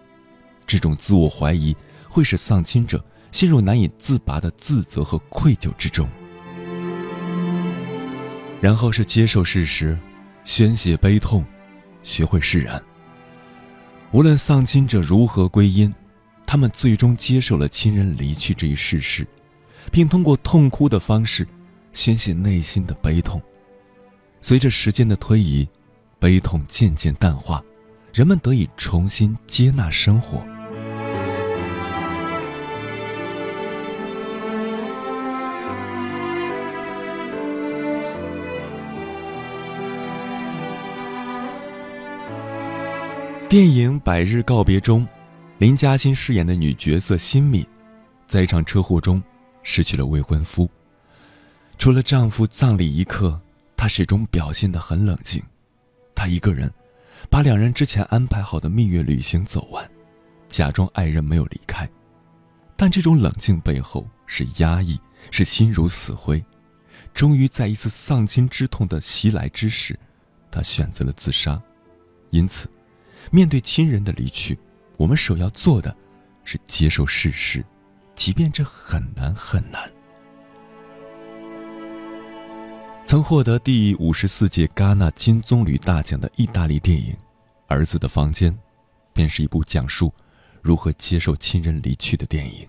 [0.68, 1.76] 这种自我怀疑
[2.08, 6.08] 会使丧亲者陷入难以自拔的自责和愧疚之中。
[8.60, 9.98] 然后是接受事实，
[10.44, 11.44] 宣泄悲痛，
[12.04, 12.80] 学会释然。
[14.12, 15.92] 无论丧亲者如何归因，
[16.46, 19.26] 他们最终接受了亲人离去这一事实，
[19.90, 21.48] 并通过痛哭的方式。
[21.94, 23.42] 宣泄内心的悲痛。
[24.40, 25.66] 随着时间的推移，
[26.20, 27.60] 悲痛渐渐淡化，
[28.12, 30.46] 人们得以重新接纳生活。
[43.48, 45.08] 电影《百日告别》中，
[45.56, 47.66] 林嘉欣饰演的女角色辛米，
[48.26, 49.22] 在一场车祸中
[49.62, 50.68] 失去了未婚夫。
[51.78, 53.40] 除了丈夫葬礼一刻，
[53.74, 55.42] 她始终表现得很冷静。
[56.14, 56.70] 她一个人，
[57.30, 59.90] 把两人之前安排好的蜜月旅行走完，
[60.50, 61.88] 假装爱人没有离开。
[62.76, 66.44] 但这种冷静背后是压抑，是心如死灰。
[67.14, 69.98] 终于在一次丧亲之痛的袭来之时，
[70.50, 71.58] 她选择了自杀。
[72.28, 72.68] 因此，
[73.30, 74.58] 面对亲人的离去，
[74.96, 75.94] 我们首要做的，
[76.44, 77.64] 是接受事实，
[78.14, 79.90] 即便这很难很难。
[83.04, 87.12] 曾获得第五十四届戛纳金棕榈大奖的意大利电影
[87.66, 88.52] 《儿子的房间》，
[89.14, 90.12] 便是一部讲述
[90.60, 92.68] 如何接受亲人离去的电影。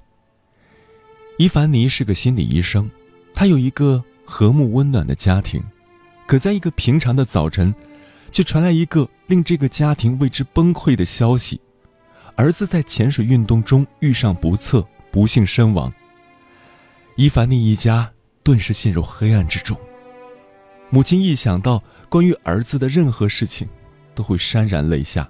[1.38, 2.90] 伊凡尼是个心理医生，
[3.34, 5.62] 他有一个和睦温暖的家庭，
[6.26, 7.74] 可在一个平常的早晨，
[8.32, 11.60] 却传来一个令这个家庭为之崩溃的消息：
[12.36, 15.92] 儿子在潜水运动中遇上不测，不幸身亡。
[17.16, 18.12] 伊凡尼一家
[18.44, 19.78] 顿时陷入黑暗之中。
[20.90, 23.68] 母亲一想到关于儿子的任何事情，
[24.16, 25.30] 都会潸然泪下。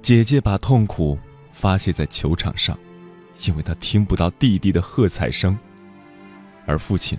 [0.00, 1.18] 姐姐把痛苦
[1.50, 2.78] 发泄在球场上，
[3.44, 5.58] 因为她听不到弟弟的喝彩声。
[6.64, 7.18] 而父亲，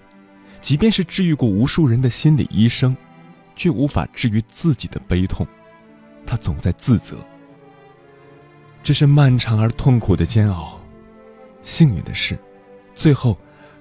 [0.61, 2.95] 即便是治愈过无数人的心理医生，
[3.57, 5.45] 却无法治愈自己的悲痛。
[6.25, 7.17] 他总在自责。
[8.81, 10.79] 这是漫长而痛苦的煎熬。
[11.61, 12.39] 幸运的是，
[12.93, 13.37] 最后，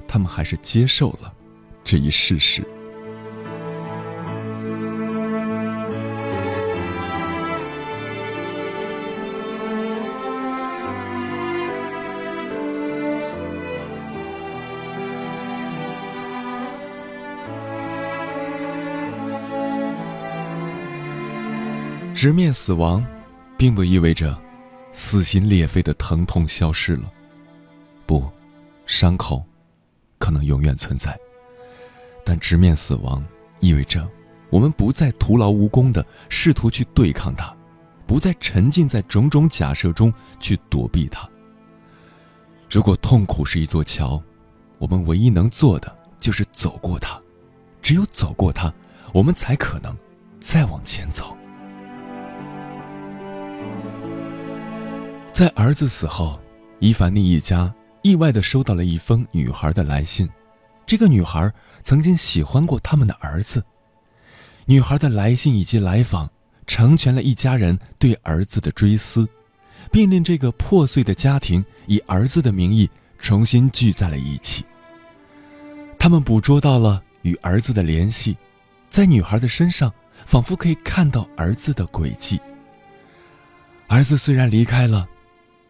[0.08, 1.32] 他们还是接受了
[1.84, 2.66] 这一事实。
[22.16, 23.04] 直面死亡，
[23.58, 24.40] 并不意味着
[24.90, 27.12] 撕心裂肺的疼痛消失了。
[28.06, 28.26] 不，
[28.86, 29.44] 伤口
[30.18, 31.14] 可能永远存在。
[32.24, 33.22] 但直面死亡，
[33.60, 34.08] 意味着
[34.48, 37.54] 我们不再徒劳无功的试图去对抗它，
[38.06, 40.10] 不再沉浸在种种假设中
[40.40, 41.28] 去躲避它。
[42.70, 44.20] 如果痛苦是一座桥，
[44.78, 47.20] 我们唯一能做的就是走过它。
[47.82, 48.72] 只有走过它，
[49.12, 49.94] 我们才可能
[50.40, 51.36] 再往前走。
[55.36, 56.40] 在儿子死后，
[56.78, 57.70] 伊凡妮一家
[58.00, 60.26] 意外地收到了一封女孩的来信。
[60.86, 63.62] 这个女孩曾经喜欢过他们的儿子。
[64.64, 66.26] 女孩的来信以及来访，
[66.66, 69.28] 成全了一家人对儿子的追思，
[69.92, 74.64] 并令这个破碎的家庭以儿子的名义重新聚在了一起。
[75.98, 78.34] 他们捕捉到了与儿子的联系，
[78.88, 79.92] 在女孩的身上
[80.24, 82.40] 仿佛可以看到儿子的轨迹。
[83.86, 85.06] 儿子虽然离开了，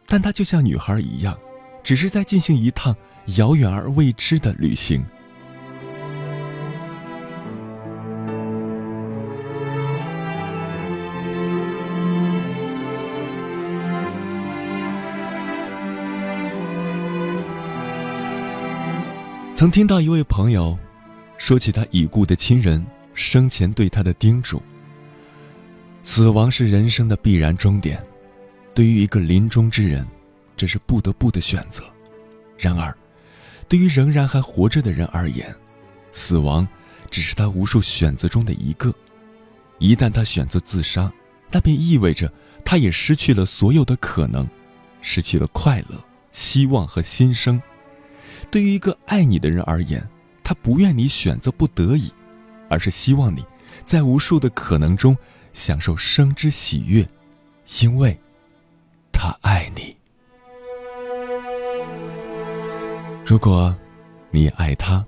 [0.07, 1.37] 但他就像女孩一样，
[1.83, 2.95] 只是在进行一趟
[3.37, 5.05] 遥远而未知的旅行。
[19.57, 20.79] 曾听到一位朋友
[21.39, 22.85] 说起他已故的亲人
[23.15, 24.63] 生前对他的叮嘱
[26.05, 28.01] ：“死亡是人生的必然终点，
[28.77, 30.07] 对于一个临终之人，
[30.55, 31.83] 这是不得不的选择。
[32.59, 32.95] 然而，
[33.71, 35.57] 对于仍然还活着的人而言，
[36.13, 36.69] 死亡
[37.11, 38.95] 只是他无数选择中的一个。
[39.79, 41.11] 一旦他选择自杀，
[41.51, 42.31] 那便意味着
[42.67, 44.47] 他也失去了所有的可能，
[45.01, 45.99] 失去了快乐、
[46.31, 47.59] 希望和新生。”
[48.53, 50.07] 对于一个爱你的人而言，
[50.45, 52.13] 他不愿你选择不得已，
[52.69, 53.43] 而是希望你
[53.87, 55.17] 在无数的可能中
[55.55, 57.09] 享受生之喜悦，
[57.81, 58.21] 因为，
[59.17, 59.97] 他爱你。
[63.25, 63.75] 如果，
[64.31, 65.05] 你爱他，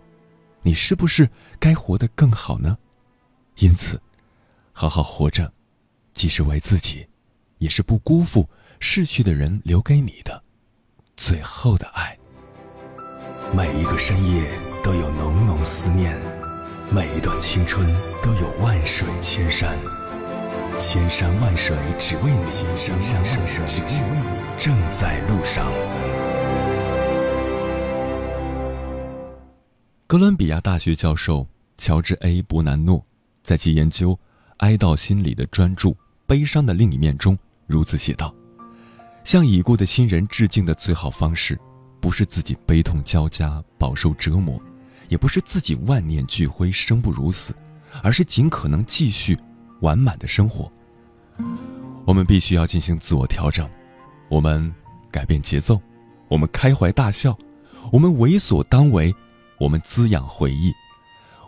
[0.62, 1.28] 你是不是
[1.60, 2.76] 该活得更好呢？
[3.58, 4.00] 因此，
[4.72, 5.52] 好好活着，
[6.14, 7.06] 既是为自己，
[7.58, 8.48] 也是不辜负
[8.80, 10.42] 逝去的人留给你的
[11.16, 12.16] 最后的爱。
[13.54, 14.50] 每一个深夜
[14.82, 16.18] 都有浓浓思念，
[16.90, 17.86] 每一段青春
[18.22, 19.78] 都有万水千山，
[20.78, 25.66] 千山万水只为你，千山万水只为你，正在路上。
[30.06, 31.44] 哥伦比亚大学教授
[31.76, 33.04] 乔治 ·A· 伯南诺
[33.42, 34.16] 在其研究
[34.58, 35.88] 哀悼心理的专著
[36.28, 38.32] 《悲伤的另一面》中如此写道
[39.24, 41.58] ：“向已故的亲人致敬的最好方式。”
[42.00, 44.62] 不是自己悲痛交加、饱受折磨，
[45.08, 47.52] 也不是自己万念俱灰、生不如死，
[48.04, 49.36] 而是尽可能继续
[49.80, 50.70] 完满的生活。
[52.04, 53.68] 我们必须要进行自我调整，
[54.28, 54.72] 我们
[55.10, 55.80] 改变节奏，
[56.28, 57.36] 我们开怀大笑，
[57.92, 59.14] 我们为所当为，
[59.58, 60.72] 我们滋养回忆，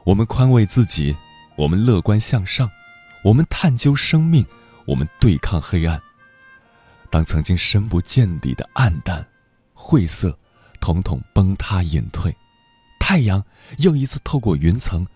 [0.05, 1.16] 我们宽慰自己，
[1.57, 2.68] 我们乐观向上，
[3.24, 4.45] 我们探究生命，
[4.87, 6.01] 我们对抗黑暗。
[7.11, 9.26] 当曾经深不见底的暗淡、
[9.74, 10.37] 晦涩。
[10.83, 12.35] 统统崩塌隐退，
[12.99, 13.45] 太阳
[13.81, 15.07] 又一次透过云层，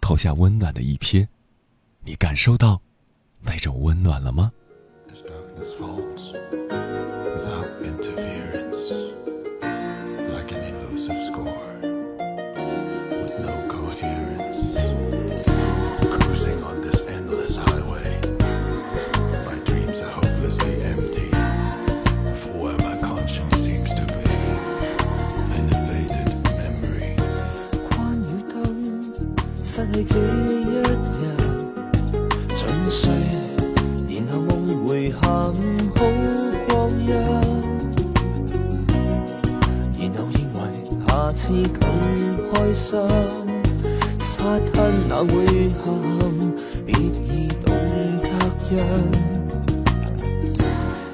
[0.00, 1.24] 投下温暖的一瞥。
[2.04, 2.80] 你感受到
[3.40, 4.52] 那种温暖了吗？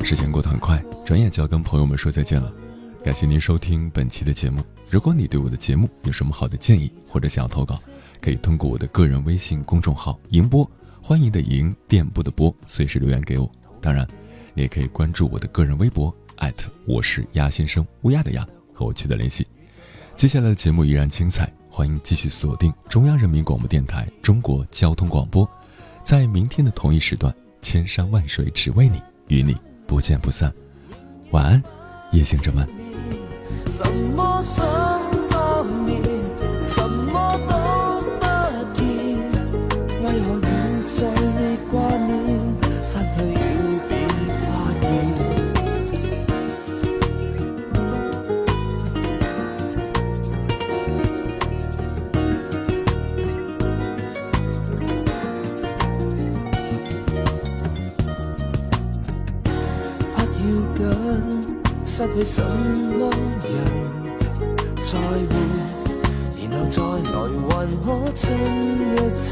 [0.05, 2.53] 时间过得很快，转眼就要跟朋友们说再见了。
[3.03, 4.63] 感谢您收听本期的节目。
[4.91, 7.81] 如果你对我的节目有什么好的建议，或者想要投稿，
[8.21, 10.71] 可以通过我的个人微信公众号“迎波”，
[11.03, 13.51] 欢迎的迎，电波的波，随时留言给我。
[13.81, 14.07] 当然，
[14.55, 19.47] 你也可以关注我的个人微博，艾特我是鸭先生，乌鸦的鸭，和我取得联系。
[20.15, 25.49] 接下来的节目依然精彩，欢迎继续锁定中央人民广播电台中国交通广播，
[26.05, 30.53] 在明天的同一时段，千山万水只为你，与你不见不散。
[31.31, 31.63] 晚安，
[32.13, 32.69] 夜行者们。
[62.01, 63.11] 失去什么
[63.43, 63.53] 人
[64.77, 64.89] 在
[65.29, 65.33] 乎，
[66.41, 67.15] 然后再来
[67.51, 67.53] 还
[67.85, 68.19] 可亲
[68.89, 69.29] 一亲？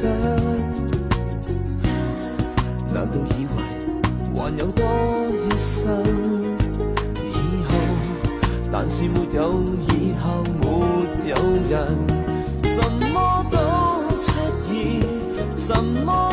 [2.92, 3.56] 难道以为
[4.34, 5.66] 还有多一生
[7.16, 7.26] 以
[7.64, 7.70] 后？
[8.70, 9.38] 但是没有
[9.88, 10.66] 以后，没
[11.30, 11.34] 有
[11.70, 11.74] 人，
[12.64, 12.76] 什
[13.14, 13.16] 么
[13.50, 13.56] 都
[14.18, 14.26] 出
[14.68, 14.70] 现，
[15.56, 15.72] 什
[16.04, 16.27] 么